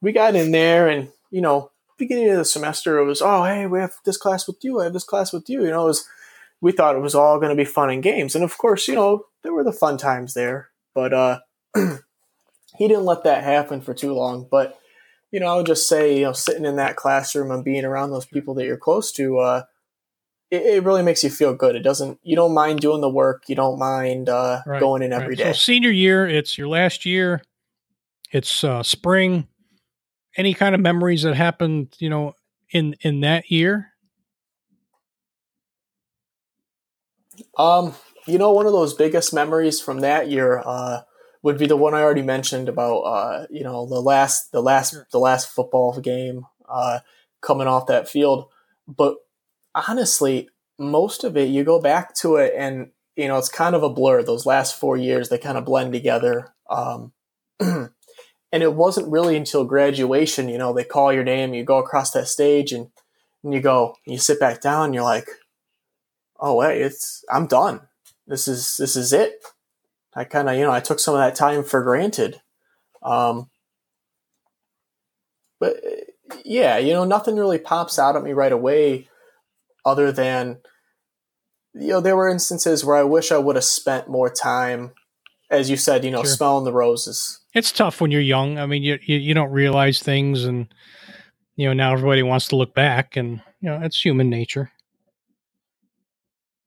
we 0.00 0.12
got 0.12 0.36
in 0.36 0.52
there, 0.52 0.88
and 0.88 1.08
you 1.30 1.40
know, 1.40 1.72
beginning 1.98 2.30
of 2.30 2.38
the 2.38 2.44
semester, 2.44 2.98
it 2.98 3.04
was, 3.04 3.20
oh, 3.20 3.44
hey, 3.44 3.66
we 3.66 3.80
have 3.80 3.94
this 4.04 4.16
class 4.16 4.46
with 4.46 4.62
you, 4.62 4.80
I 4.80 4.84
have 4.84 4.92
this 4.92 5.04
class 5.04 5.32
with 5.32 5.48
you. 5.48 5.64
You 5.64 5.70
know, 5.70 5.84
it 5.84 5.88
was, 5.88 6.08
we 6.60 6.72
thought 6.72 6.96
it 6.96 7.02
was 7.02 7.14
all 7.14 7.38
going 7.38 7.50
to 7.50 7.60
be 7.60 7.64
fun 7.64 7.90
and 7.90 8.02
games, 8.02 8.34
and 8.34 8.44
of 8.44 8.56
course, 8.56 8.86
you 8.86 8.94
know, 8.94 9.26
there 9.42 9.52
were 9.52 9.64
the 9.64 9.72
fun 9.72 9.98
times 9.98 10.34
there, 10.34 10.70
but 10.94 11.12
uh, 11.12 11.40
he 11.74 12.88
didn't 12.88 13.04
let 13.04 13.24
that 13.24 13.42
happen 13.42 13.80
for 13.80 13.94
too 13.94 14.12
long. 14.12 14.46
But 14.48 14.78
you 15.30 15.40
know, 15.40 15.46
I 15.46 15.56
would 15.56 15.66
just 15.66 15.88
say, 15.88 16.16
you 16.18 16.24
know, 16.24 16.32
sitting 16.32 16.64
in 16.64 16.76
that 16.76 16.96
classroom 16.96 17.50
and 17.50 17.64
being 17.64 17.84
around 17.84 18.10
those 18.10 18.26
people 18.26 18.54
that 18.54 18.64
you're 18.64 18.76
close 18.76 19.12
to, 19.12 19.38
uh, 19.38 19.62
it, 20.50 20.62
it 20.62 20.82
really 20.82 21.02
makes 21.02 21.22
you 21.22 21.30
feel 21.30 21.54
good. 21.54 21.76
It 21.76 21.82
doesn't, 21.82 22.18
you 22.22 22.36
don't 22.36 22.54
mind 22.54 22.80
doing 22.80 23.00
the 23.00 23.08
work, 23.08 23.44
you 23.48 23.54
don't 23.54 23.78
mind 23.78 24.28
uh, 24.28 24.62
Right, 24.66 24.80
going 24.80 25.02
in 25.02 25.12
Right. 25.12 25.22
every 25.22 25.36
So 25.36 25.52
senior 25.52 25.90
year, 25.90 26.26
it's 26.26 26.58
your 26.58 26.68
last 26.68 27.06
year. 27.06 27.42
It's 28.32 28.62
uh, 28.64 28.82
spring. 28.82 29.48
Any 30.36 30.54
kind 30.54 30.74
of 30.74 30.80
memories 30.80 31.22
that 31.22 31.34
happened, 31.34 31.96
you 31.98 32.08
know, 32.08 32.34
in 32.70 32.94
in 33.02 33.20
that 33.20 33.50
year? 33.50 33.88
Um, 37.58 37.94
you 38.26 38.38
know, 38.38 38.52
one 38.52 38.66
of 38.66 38.72
those 38.72 38.94
biggest 38.94 39.32
memories 39.34 39.80
from 39.80 40.00
that 40.00 40.30
year 40.30 40.62
uh, 40.64 41.00
would 41.42 41.58
be 41.58 41.66
the 41.66 41.76
one 41.76 41.94
I 41.94 42.02
already 42.02 42.22
mentioned 42.22 42.68
about 42.68 43.00
uh, 43.00 43.46
you 43.50 43.62
know 43.62 43.86
the 43.86 44.00
last 44.00 44.52
the 44.52 44.62
last 44.62 44.92
Sure. 44.92 45.06
the 45.12 45.18
last 45.18 45.48
football 45.48 45.98
game 46.00 46.46
uh, 46.68 47.00
coming 47.40 47.66
off 47.66 47.86
that 47.86 48.08
field. 48.08 48.48
But 48.86 49.16
honestly, 49.74 50.48
most 50.78 51.24
of 51.24 51.36
it 51.36 51.48
you 51.48 51.64
go 51.64 51.80
back 51.80 52.14
to 52.16 52.36
it 52.36 52.54
and 52.56 52.90
you 53.16 53.28
know 53.28 53.38
it's 53.38 53.48
kind 53.48 53.74
of 53.74 53.82
a 53.82 53.90
blur. 53.90 54.22
Those 54.22 54.46
last 54.46 54.78
four 54.78 54.96
years 54.96 55.28
they 55.28 55.38
kind 55.38 55.58
of 55.58 55.64
blend 55.64 55.92
together. 55.92 56.54
Um, 56.68 57.12
and 58.52 58.62
it 58.62 58.74
wasn't 58.74 59.10
really 59.10 59.36
until 59.36 59.64
graduation, 59.64 60.48
you 60.48 60.58
know, 60.58 60.72
they 60.72 60.84
call 60.84 61.12
your 61.12 61.24
name, 61.24 61.54
you 61.54 61.64
go 61.64 61.78
across 61.78 62.10
that 62.12 62.26
stage, 62.26 62.72
and, 62.72 62.88
and 63.44 63.54
you 63.54 63.60
go, 63.60 63.94
you 64.06 64.18
sit 64.18 64.40
back 64.40 64.60
down, 64.60 64.86
and 64.86 64.94
you're 64.94 65.04
like, 65.04 65.28
oh 66.38 66.56
wait, 66.56 66.80
it's 66.80 67.24
I'm 67.30 67.46
done. 67.46 67.82
This 68.26 68.48
is 68.48 68.76
this 68.76 68.96
is 68.96 69.12
it. 69.12 69.42
I 70.14 70.24
kind 70.24 70.48
of 70.48 70.56
you 70.56 70.62
know 70.62 70.72
I 70.72 70.80
took 70.80 70.98
some 70.98 71.14
of 71.14 71.20
that 71.20 71.36
time 71.36 71.62
for 71.62 71.82
granted, 71.82 72.40
um, 73.02 73.48
but 75.58 75.76
yeah, 76.44 76.78
you 76.78 76.92
know 76.92 77.04
nothing 77.04 77.36
really 77.36 77.58
pops 77.58 77.98
out 77.98 78.16
at 78.16 78.22
me 78.22 78.32
right 78.32 78.52
away, 78.52 79.08
other 79.84 80.10
than 80.10 80.58
you 81.74 81.88
know 81.88 82.00
there 82.00 82.16
were 82.16 82.28
instances 82.28 82.84
where 82.84 82.96
I 82.96 83.04
wish 83.04 83.30
I 83.30 83.38
would 83.38 83.56
have 83.56 83.64
spent 83.64 84.08
more 84.08 84.30
time, 84.30 84.92
as 85.50 85.70
you 85.70 85.76
said, 85.76 86.04
you 86.04 86.10
know, 86.10 86.22
Sure. 86.22 86.32
smelling 86.32 86.64
the 86.64 86.72
roses. 86.72 87.38
It's 87.54 87.72
tough 87.72 88.00
when 88.00 88.10
you're 88.10 88.20
young. 88.20 88.58
I 88.58 88.66
mean, 88.66 88.82
you, 88.82 88.98
you 89.02 89.16
you 89.16 89.34
don't 89.34 89.50
realize 89.52 90.00
things, 90.00 90.44
and 90.44 90.66
you 91.56 91.66
know 91.66 91.72
now 91.72 91.92
everybody 91.92 92.22
wants 92.22 92.48
to 92.48 92.56
look 92.56 92.74
back, 92.74 93.16
and 93.16 93.40
you 93.60 93.68
know 93.70 93.80
it's 93.82 94.04
human 94.04 94.28
nature. 94.30 94.72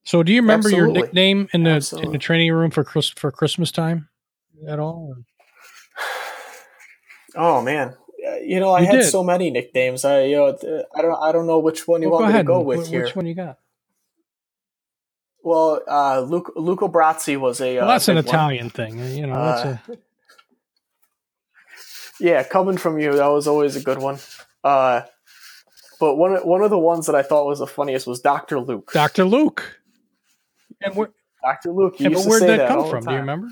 So, 0.05 0.21
do 0.23 0.33
you 0.33 0.41
remember 0.41 0.69
your 0.69 0.87
nickname 0.87 1.47
in 1.53 1.63
the 1.63 1.99
in 2.03 2.11
the 2.11 2.17
training 2.17 2.51
room 2.51 2.71
for 2.71 2.83
Chris, 2.83 3.09
for 3.09 3.31
Christmas 3.31 3.71
time 3.71 4.09
at 4.67 4.79
all? 4.79 5.15
Oh 7.35 7.61
man, 7.61 7.95
Uh, 8.27 8.35
you 8.43 8.59
know 8.59 8.71
I 8.71 8.81
You 8.81 8.85
had 8.87 8.95
did. 8.95 9.03
so 9.05 9.23
many 9.23 9.49
nicknames. 9.49 10.05
I 10.05 10.23
you 10.23 10.35
know 10.35 10.47
uh, 10.47 10.83
I 10.95 11.01
don't 11.01 11.23
I 11.23 11.31
don't 11.31 11.47
know 11.47 11.59
which 11.59 11.87
one 11.87 12.01
you 12.01 12.09
Well, 12.09 12.19
want 12.19 12.23
go 12.25 12.27
me 12.27 12.33
ahead. 12.33 12.45
to 12.45 12.47
go 12.47 12.61
with 12.61 12.87
wh- 12.87 12.91
here. 12.91 13.03
Which 13.05 13.15
one 13.15 13.25
you 13.25 13.33
got? 13.33 13.57
Well, 15.41 15.81
uh, 15.87 16.21
Luke 16.21 16.53
Luca 16.55 16.87
Brasi 16.87 17.37
was 17.37 17.59
a. 17.61 17.77
Well, 17.77 17.85
uh, 17.85 17.87
that's 17.93 18.07
an 18.07 18.15
big 18.15 18.25
one. 18.25 18.35
Italian 18.35 18.69
thing. 18.69 18.99
You 18.99 19.27
know, 19.27 19.45
that's 19.45 19.65
Uh, 19.65 19.77
a 19.93 19.97
Yeah, 22.19 22.43
coming 22.43 22.77
from 22.77 22.99
you, 22.99 23.13
that 23.13 23.27
was 23.27 23.47
always 23.47 23.75
a 23.75 23.81
good 23.81 23.97
one. 23.97 24.19
Uh, 24.63 25.01
but 25.99 26.15
one 26.15 26.35
one 26.47 26.61
of 26.61 26.69
the 26.69 26.77
ones 26.79 27.07
that 27.07 27.15
I 27.15 27.23
thought 27.23 27.47
was 27.47 27.59
the 27.59 27.67
funniest 27.67 28.05
was 28.05 28.21
Doctor 28.21 28.59
Luke. 28.59 28.91
Dr. 28.93 29.25
Luke. 29.25 29.79
And 30.83 30.95
where, 30.95 31.09
Doctor 31.43 31.71
Luke. 31.71 31.99
You 31.99 32.05
yeah, 32.05 32.09
used 32.09 32.23
but 32.23 32.29
where'd 32.29 32.41
say 32.41 32.57
that 32.57 32.67
come 32.67 32.89
from? 32.89 33.05
Do 33.05 33.11
you 33.11 33.17
remember? 33.17 33.47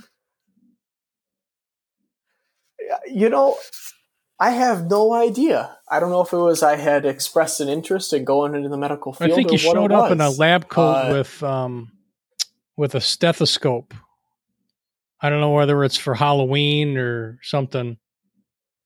You 3.07 3.29
know, 3.29 3.57
I 4.39 4.51
have 4.51 4.89
no 4.89 5.13
idea. 5.13 5.77
I 5.89 5.99
don't 5.99 6.09
know 6.09 6.21
if 6.21 6.33
it 6.33 6.37
was 6.37 6.63
I 6.63 6.75
had 6.75 7.05
expressed 7.05 7.59
an 7.61 7.69
interest 7.69 8.11
in 8.11 8.25
going 8.25 8.55
into 8.55 8.69
the 8.69 8.77
medical 8.77 9.13
field. 9.13 9.31
I 9.31 9.35
think 9.35 9.51
you 9.51 9.57
showed 9.57 9.91
up 9.91 10.11
in 10.11 10.19
a 10.19 10.29
lab 10.29 10.67
coat 10.67 10.93
Uh, 10.93 11.13
with 11.13 11.43
um 11.43 11.91
with 12.75 12.95
a 12.95 13.01
stethoscope. 13.01 13.93
I 15.21 15.29
don't 15.29 15.41
know 15.41 15.51
whether 15.51 15.83
it's 15.83 15.97
for 15.97 16.15
Halloween 16.15 16.97
or 16.97 17.39
something. 17.43 17.97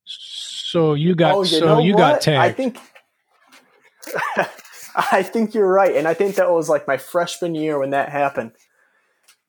So 0.03 0.93
you 0.93 1.15
got 1.15 1.36
oh, 1.36 1.39
you 1.43 1.45
so 1.45 1.79
you 1.79 1.93
what? 1.93 1.99
got 1.99 2.21
tagged. 2.21 2.41
I 2.41 2.51
think. 2.51 2.77
I 5.12 5.23
think 5.23 5.53
you're 5.53 5.71
right, 5.71 5.95
and 5.95 6.08
I 6.08 6.13
think 6.13 6.36
that 6.36 6.49
was 6.49 6.69
like 6.69 6.88
my 6.88 6.97
freshman 6.97 7.55
year 7.55 7.77
when 7.79 7.89
that 7.91 8.10
happened. 8.10 8.51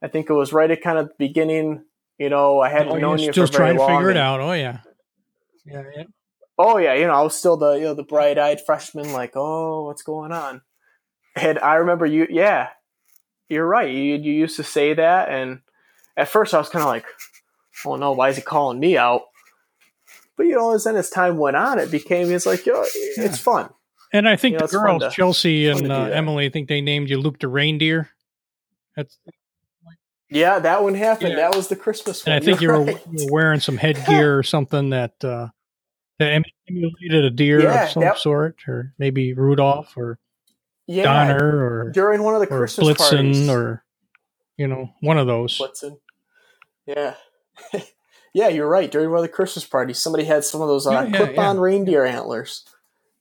I 0.02 0.08
think 0.08 0.28
it 0.28 0.34
was 0.34 0.52
right 0.52 0.70
at 0.70 0.82
kind 0.82 0.98
of 0.98 1.08
the 1.08 1.14
beginning. 1.18 1.84
You 2.18 2.30
know, 2.30 2.60
I 2.60 2.70
hadn't 2.70 2.92
oh, 2.92 2.98
known 2.98 3.18
you're 3.18 3.32
still 3.32 3.46
for 3.46 3.52
very 3.52 3.74
trying 3.74 3.76
to 3.76 3.82
long. 3.82 3.98
figure 3.98 4.10
it 4.10 4.16
out. 4.16 4.40
Oh 4.40 4.52
yeah. 4.52 4.80
Yeah, 5.64 5.82
yeah. 5.94 6.04
Oh 6.58 6.78
yeah, 6.78 6.94
you 6.94 7.06
know, 7.06 7.12
I 7.12 7.22
was 7.22 7.36
still 7.36 7.56
the 7.56 7.72
you 7.74 7.84
know 7.84 7.94
the 7.94 8.02
bright 8.02 8.38
eyed 8.38 8.64
freshman, 8.64 9.12
like, 9.12 9.32
oh, 9.34 9.84
what's 9.84 10.02
going 10.02 10.32
on? 10.32 10.62
And 11.34 11.58
I 11.58 11.74
remember 11.74 12.06
you, 12.06 12.26
yeah, 12.30 12.68
you're 13.48 13.66
right. 13.66 13.90
You 13.90 14.16
you 14.16 14.32
used 14.32 14.56
to 14.56 14.64
say 14.64 14.94
that, 14.94 15.28
and 15.28 15.60
at 16.16 16.28
first 16.28 16.54
I 16.54 16.58
was 16.58 16.70
kind 16.70 16.82
of 16.82 16.88
like, 16.88 17.04
oh 17.84 17.96
no, 17.96 18.12
why 18.12 18.30
is 18.30 18.36
he 18.36 18.42
calling 18.42 18.80
me 18.80 18.96
out? 18.96 19.22
But 20.36 20.46
you 20.46 20.54
know, 20.54 20.74
as 20.74 20.84
then 20.84 20.96
as 20.96 21.10
time 21.10 21.36
went 21.36 21.56
on, 21.56 21.78
it 21.78 21.90
became 21.90 22.30
it's 22.30 22.46
like, 22.46 22.64
yo, 22.64 22.84
it's 22.94 23.38
fun. 23.38 23.70
And 24.12 24.28
I 24.28 24.36
think 24.36 24.52
You 24.52 24.58
know, 24.58 24.58
the 24.60 24.64
it's 24.64 24.72
girls, 24.74 25.02
to- 25.02 25.10
Chelsea 25.10 25.68
and 25.68 25.90
uh. 25.90 26.04
Emily, 26.12 26.46
I 26.46 26.48
think 26.48 26.68
they 26.68 26.80
named 26.80 27.10
you 27.10 27.18
Luke 27.20 27.38
the 27.40 27.48
reindeer. 27.48 28.10
That's 28.96 29.18
Yeah, 30.30 30.58
that 30.60 30.82
one 30.82 30.94
happened. 30.94 31.30
Yeah. 31.30 31.36
That 31.48 31.56
was 31.56 31.68
the 31.68 31.76
Christmas 31.76 32.24
and. 32.26 32.34
I 32.34 32.40
think 32.40 32.60
you 32.60 32.68
You're 32.68 32.78
were, 32.80 32.84
right. 32.86 33.02
you 33.12 33.26
were 33.26 33.32
wearing 33.32 33.60
some 33.60 33.76
headgear 33.76 34.38
or 34.38 34.42
something 34.42 34.90
that 34.90 35.12
uh 35.24 35.48
That 36.18 36.42
emulated 36.68 37.24
a 37.24 37.30
deer 37.30 37.60
Yeah, 37.62 37.84
of 37.84 37.90
some 37.90 38.02
yep. 38.02 38.18
sort, 38.18 38.60
or 38.68 38.94
maybe 38.98 39.34
Rudolph 39.34 39.96
or 39.96 40.18
Yeah, 40.86 41.04
Donner 41.04 41.64
or 41.86 41.90
during 41.92 42.22
one 42.22 42.34
of 42.34 42.40
the 42.40 42.46
or 42.48 42.58
Christmas 42.58 42.88
Blitzen 42.88 42.96
parties. 43.10 43.48
or 43.50 43.84
you 44.56 44.66
know 44.68 44.90
one 45.00 45.18
of 45.18 45.26
those. 45.26 45.58
Blitzen. 45.58 45.98
Yeah. 46.86 47.14
yeah, 48.34 48.48
you're 48.48 48.68
right. 48.68 48.90
During 48.90 49.10
one 49.10 49.18
of 49.18 49.22
the 49.22 49.28
Christmas 49.28 49.64
parties, 49.66 49.98
somebody 49.98 50.24
had 50.24 50.44
some 50.44 50.60
of 50.62 50.68
those 50.68 50.86
uh, 50.86 50.92
Yeah, 50.92 51.04
yeah, 51.04 51.16
clip-on 51.16 51.58
reindeer 51.60 52.04
antlers. 52.06 52.64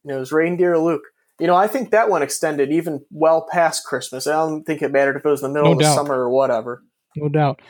And 0.06 0.16
it 0.16 0.20
was 0.20 0.32
reindeer 0.32 0.78
Luke. 0.78 1.02
You 1.40 1.48
know, 1.48 1.56
I 1.56 1.68
think 1.68 1.92
that 1.92 2.10
one 2.10 2.22
extended 2.22 2.72
even 2.72 3.04
well 3.12 3.46
past 3.52 3.86
Christmas. 3.86 4.26
I 4.28 4.34
don't 4.34 4.64
think 4.64 4.82
it 4.82 4.92
mattered 4.92 5.18
if 5.18 5.26
it 5.26 5.30
was 5.30 5.42
the 5.42 5.50
middle 5.50 5.66
No 5.66 5.72
of 5.74 5.80
the 5.80 5.94
summer 5.94 6.14
or 6.16 6.30
whatever. 6.30 6.82
No 7.18 7.28
doubt. 7.28 7.62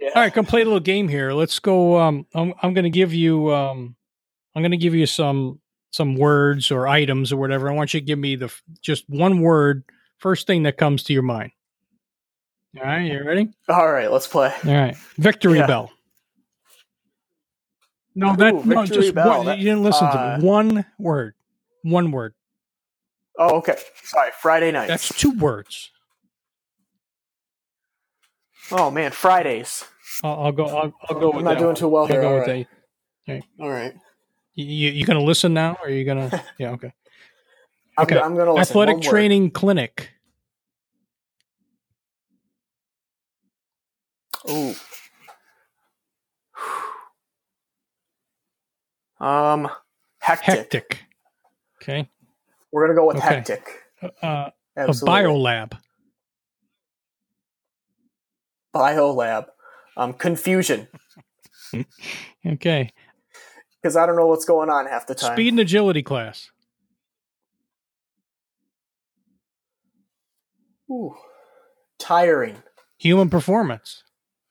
Yeah. 0.00 0.10
All 0.16 0.22
right, 0.22 0.32
come 0.32 0.46
play 0.46 0.62
a 0.62 0.64
little 0.64 0.80
game 0.80 1.06
here. 1.06 1.32
Let's 1.32 1.58
go. 1.58 2.00
Um, 2.00 2.26
I'm 2.34 2.54
I'm 2.62 2.74
going 2.74 2.84
to 2.84 2.90
give 2.90 3.12
you 3.14 3.52
um, 3.54 3.94
I'm 4.56 4.62
going 4.62 4.72
to 4.72 4.76
give 4.78 4.94
you 4.94 5.06
some 5.06 5.60
some 5.90 6.16
words 6.16 6.70
or 6.70 6.88
items 6.88 7.30
or 7.30 7.36
whatever. 7.36 7.70
I 7.70 7.74
want 7.74 7.92
you 7.94 8.00
to 8.00 8.06
give 8.06 8.18
me 8.18 8.34
the 8.36 8.52
just 8.80 9.04
one 9.08 9.40
word, 9.40 9.84
first 10.18 10.46
thing 10.46 10.62
that 10.62 10.78
comes 10.78 11.04
to 11.04 11.12
your 11.12 11.22
mind. 11.22 11.52
All 12.78 12.84
right, 12.84 13.02
you 13.02 13.22
ready? 13.22 13.50
All 13.68 13.92
right, 13.92 14.10
let's 14.10 14.26
play. 14.26 14.52
All 14.64 14.72
right, 14.72 14.96
victory 15.18 15.58
Yeah. 15.58 15.66
bell. 15.66 15.92
No, 18.14 18.34
that 18.36 18.54
Ooh, 18.54 18.64
no, 18.64 18.84
just 18.86 19.14
bell. 19.14 19.38
one, 19.38 19.46
That- 19.46 19.58
you 19.58 19.64
didn't 19.64 19.82
listen 19.82 20.06
uh, 20.06 20.36
to 20.36 20.42
me. 20.42 20.48
One 20.48 20.84
word, 20.98 21.34
one 21.82 22.10
word. 22.12 22.34
Oh, 23.38 23.56
okay. 23.58 23.76
Sorry, 24.02 24.30
Friday 24.40 24.70
night. 24.72 24.88
That's 24.88 25.08
two 25.08 25.32
words. 25.38 25.90
oh 28.70 28.90
man, 28.90 29.10
Fridays. 29.10 29.84
I'll, 30.22 30.44
I'll 30.44 30.52
go. 30.52 30.66
I'll, 30.66 30.92
I'll 31.08 31.20
go 31.20 31.30
with 31.30 31.34
that. 31.34 31.38
I'm 31.38 31.44
not 31.44 31.50
that 31.54 31.58
doing 31.58 31.66
one. 31.68 31.74
too 31.76 31.88
well 31.88 32.02
I'll 32.02 32.08
here. 32.08 32.24
All 32.24 32.34
with 32.34 32.46
right. 33.28 33.44
All 33.60 33.70
right. 33.70 33.94
You, 34.54 34.90
you 34.90 35.04
gonna 35.04 35.22
listen 35.22 35.54
now, 35.54 35.78
or 35.80 35.86
are 35.86 35.90
you 35.90 36.04
gonna? 36.04 36.30
Yeah, 36.58 36.70
okay. 36.72 36.92
I'm, 37.96 38.04
Okay. 38.04 38.18
I'm 38.18 38.36
gonna 38.36 38.52
listen. 38.52 38.72
Athletic 38.72 38.96
One 38.96 39.04
word. 39.04 39.10
training 39.10 39.50
clinic. 39.50 40.10
Ooh. 44.48 44.74
Um, 49.20 49.70
hectic. 50.18 50.46
Hectic. 50.72 50.98
Okay. 51.82 52.08
We're 52.70 52.86
gonna 52.86 52.98
go 52.98 53.06
with 53.06 53.16
Okay. 53.18 53.26
hectic. 53.26 53.66
Uh, 54.02 54.06
a 54.22 54.52
Absolutely. 54.76 55.10
biolab. 55.20 55.72
Biolab. 58.74 59.46
Um, 59.96 60.14
confusion 60.14 60.88
Okay. 62.46 62.90
because 63.82 63.94
I 63.94 64.06
don't 64.06 64.16
know 64.16 64.26
what's 64.26 64.46
going 64.46 64.70
on 64.70 64.86
half 64.86 65.06
the 65.06 65.14
time. 65.14 65.36
Speed 65.36 65.48
and 65.52 65.60
agility 65.60 66.02
class. 66.02 66.50
Ooh. 70.90 71.14
Tiring. 71.98 72.62
Human 72.98 73.28
performance. 73.28 74.02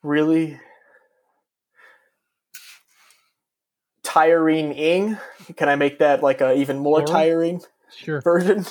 Really 0.02 0.60
tiring 4.12 4.72
ing. 4.72 5.18
Can 5.56 5.68
I 5.68 5.76
make 5.76 6.00
that 6.00 6.22
like 6.22 6.40
a 6.42 6.54
even 6.54 6.78
more 6.78 7.02
Plural? 7.02 7.02
tiring 7.02 7.62
Sure. 7.90 8.24
version? 8.24 8.66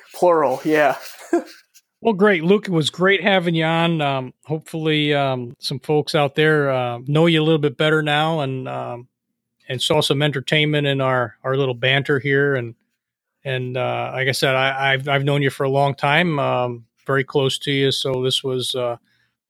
Plural, 0.14 0.60
yeah. 0.64 0.98
Well, 2.00 2.14
great, 2.14 2.44
Luke. 2.44 2.68
It 2.68 2.72
was 2.72 2.90
great 2.90 3.22
having 3.22 3.56
you 3.56 3.64
on. 3.64 4.00
Um, 4.02 4.34
hopefully, 4.46 5.14
um, 5.14 5.56
some 5.60 5.80
folks 5.80 6.14
out 6.14 6.36
there 6.36 6.70
uh, 6.70 7.00
know 7.06 7.26
you 7.26 7.42
a 7.42 7.44
little 7.44 7.58
bit 7.60 7.76
better 7.76 8.02
now, 8.02 8.40
and 8.40 8.68
um, 8.68 9.08
and 9.68 9.82
saw 9.82 10.00
some 10.02 10.22
entertainment 10.22 10.86
in 10.86 11.00
our 11.00 11.36
our 11.44 11.56
little 11.56 11.74
banter 11.74 12.18
here. 12.20 12.56
And 12.56 12.74
and 13.44 13.76
uh, 13.76 14.12
like 14.14 14.28
I 14.28 14.32
said, 14.32 14.54
I, 14.54 14.94
I've 14.94 15.08
I've 15.08 15.24
known 15.24 15.42
you 15.42 15.50
for 15.50 15.64
a 15.64 15.70
long 15.70 15.94
time, 15.94 16.38
um, 16.40 16.86
very 17.06 17.24
close 17.24 17.58
to 17.60 17.72
you. 17.72 17.92
So 17.92 18.22
this 18.24 18.44
was 18.44 18.74
uh, 18.74 18.98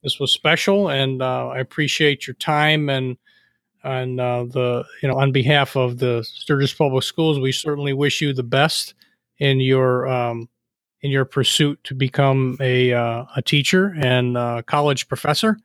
this 0.03 0.21
was 0.21 0.33
special, 0.33 0.91
and 0.91 1.23
uh, 1.23 1.49
I 1.49 1.59
appreciate 1.61 2.27
your 2.27 2.35
time 2.35 2.91
and 2.91 3.19
and 3.87 4.21
uh, 4.21 4.45
the 4.45 4.85
you 5.03 5.09
know 5.09 5.17
on 5.17 5.33
behalf 5.33 5.77
of 5.77 5.99
the 5.99 6.23
Sturgis 6.25 6.75
Public 6.75 7.05
Schools, 7.05 7.39
we 7.39 7.53
certainly 7.53 7.93
wish 7.93 8.21
you 8.21 8.33
the 8.33 8.43
best 8.43 8.95
in 9.39 9.61
your 9.61 10.09
um, 10.09 10.49
in 11.03 11.11
your 11.11 11.25
pursuit 11.25 11.83
to 11.85 11.95
become 11.95 12.57
a 12.61 12.93
uh, 12.93 13.25
a 13.37 13.43
teacher 13.43 13.95
and 13.99 14.37
college 14.67 15.09
professor, 15.09 15.59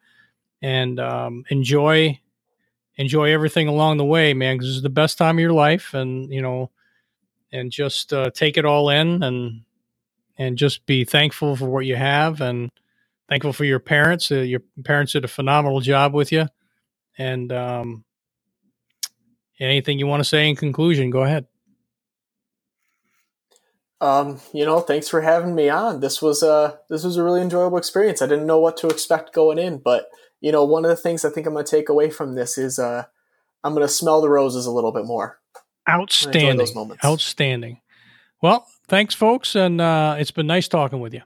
and 0.62 1.00
um, 1.00 1.44
enjoy 1.50 2.20
enjoy 3.02 3.32
everything 3.32 3.68
along 3.68 3.98
the 3.98 4.06
way, 4.06 4.34
man. 4.34 4.56
Because 4.56 4.70
this 4.70 4.76
is 4.78 4.82
the 4.82 4.90
best 4.90 5.18
time 5.18 5.38
of 5.38 5.42
your 5.42 5.54
life, 5.54 5.94
and 5.94 6.32
you 6.32 6.42
know, 6.42 6.72
and 7.52 7.72
just 7.72 8.14
uh, 8.14 8.30
take 8.32 8.58
it 8.58 8.66
all 8.66 8.90
in, 8.90 9.24
and 9.24 9.62
and 10.38 10.58
just 10.58 10.86
be 10.86 11.04
thankful 11.04 11.56
for 11.56 11.70
what 11.70 11.86
you 11.86 11.96
have, 11.96 12.42
and 12.42 12.72
thankful 13.30 13.54
for 13.54 13.66
your 13.66 13.80
parents. 13.80 14.32
Uh, 14.32 14.36
your 14.40 14.62
parents 14.84 15.14
did 15.14 15.26
a 15.26 15.30
phenomenal 15.30 15.80
job 15.80 16.14
with 16.14 16.32
you, 16.32 16.48
and 17.18 17.52
um, 17.52 18.04
anything 19.60 20.00
you 20.00 20.08
want 20.08 20.22
to 20.22 20.30
say 20.30 20.50
in 20.50 20.56
conclusion, 20.56 21.10
go 21.10 21.24
ahead. 21.24 21.46
Um, 24.00 24.42
you 24.52 24.66
know, 24.66 24.80
thanks 24.80 25.08
for 25.08 25.22
having 25.22 25.54
me 25.54 25.70
on. 25.70 26.00
This 26.00 26.22
was 26.22 26.42
a 26.42 26.80
this 26.90 27.04
was 27.04 27.18
a 27.18 27.24
really 27.24 27.42
enjoyable 27.42 27.78
experience. 27.78 28.22
I 28.22 28.26
didn't 28.26 28.48
know 28.48 28.60
what 28.60 28.76
to 28.78 28.88
expect 28.88 29.34
going 29.34 29.60
in, 29.60 29.78
but 29.78 30.08
you 30.40 30.52
know, 30.52 30.66
one 30.66 30.84
of 30.84 30.90
the 30.90 30.96
things 30.96 31.24
I 31.24 31.30
think 31.30 31.46
I'm 31.46 31.54
going 31.54 31.66
to 31.66 31.70
take 31.70 31.88
away 31.88 32.10
from 32.10 32.34
this 32.34 32.58
is 32.58 32.80
uh, 32.80 33.04
I'm 33.64 33.74
going 33.76 33.86
to 33.86 33.94
smell 33.94 34.22
the 34.22 34.30
roses 34.30 34.66
a 34.66 34.72
little 34.72 34.92
bit 34.92 35.06
more. 35.06 35.40
Outstanding. 35.88 36.58
those 36.58 36.74
moments. 36.74 37.06
Outstanding. 37.06 37.80
Well, 38.42 38.66
thanks, 38.88 39.14
folks, 39.14 39.56
and 39.56 39.80
uh, 39.80 40.16
it's 40.18 40.32
been 40.32 40.48
nice 40.48 40.68
talking 40.68 41.00
with 41.00 41.14
you. 41.14 41.22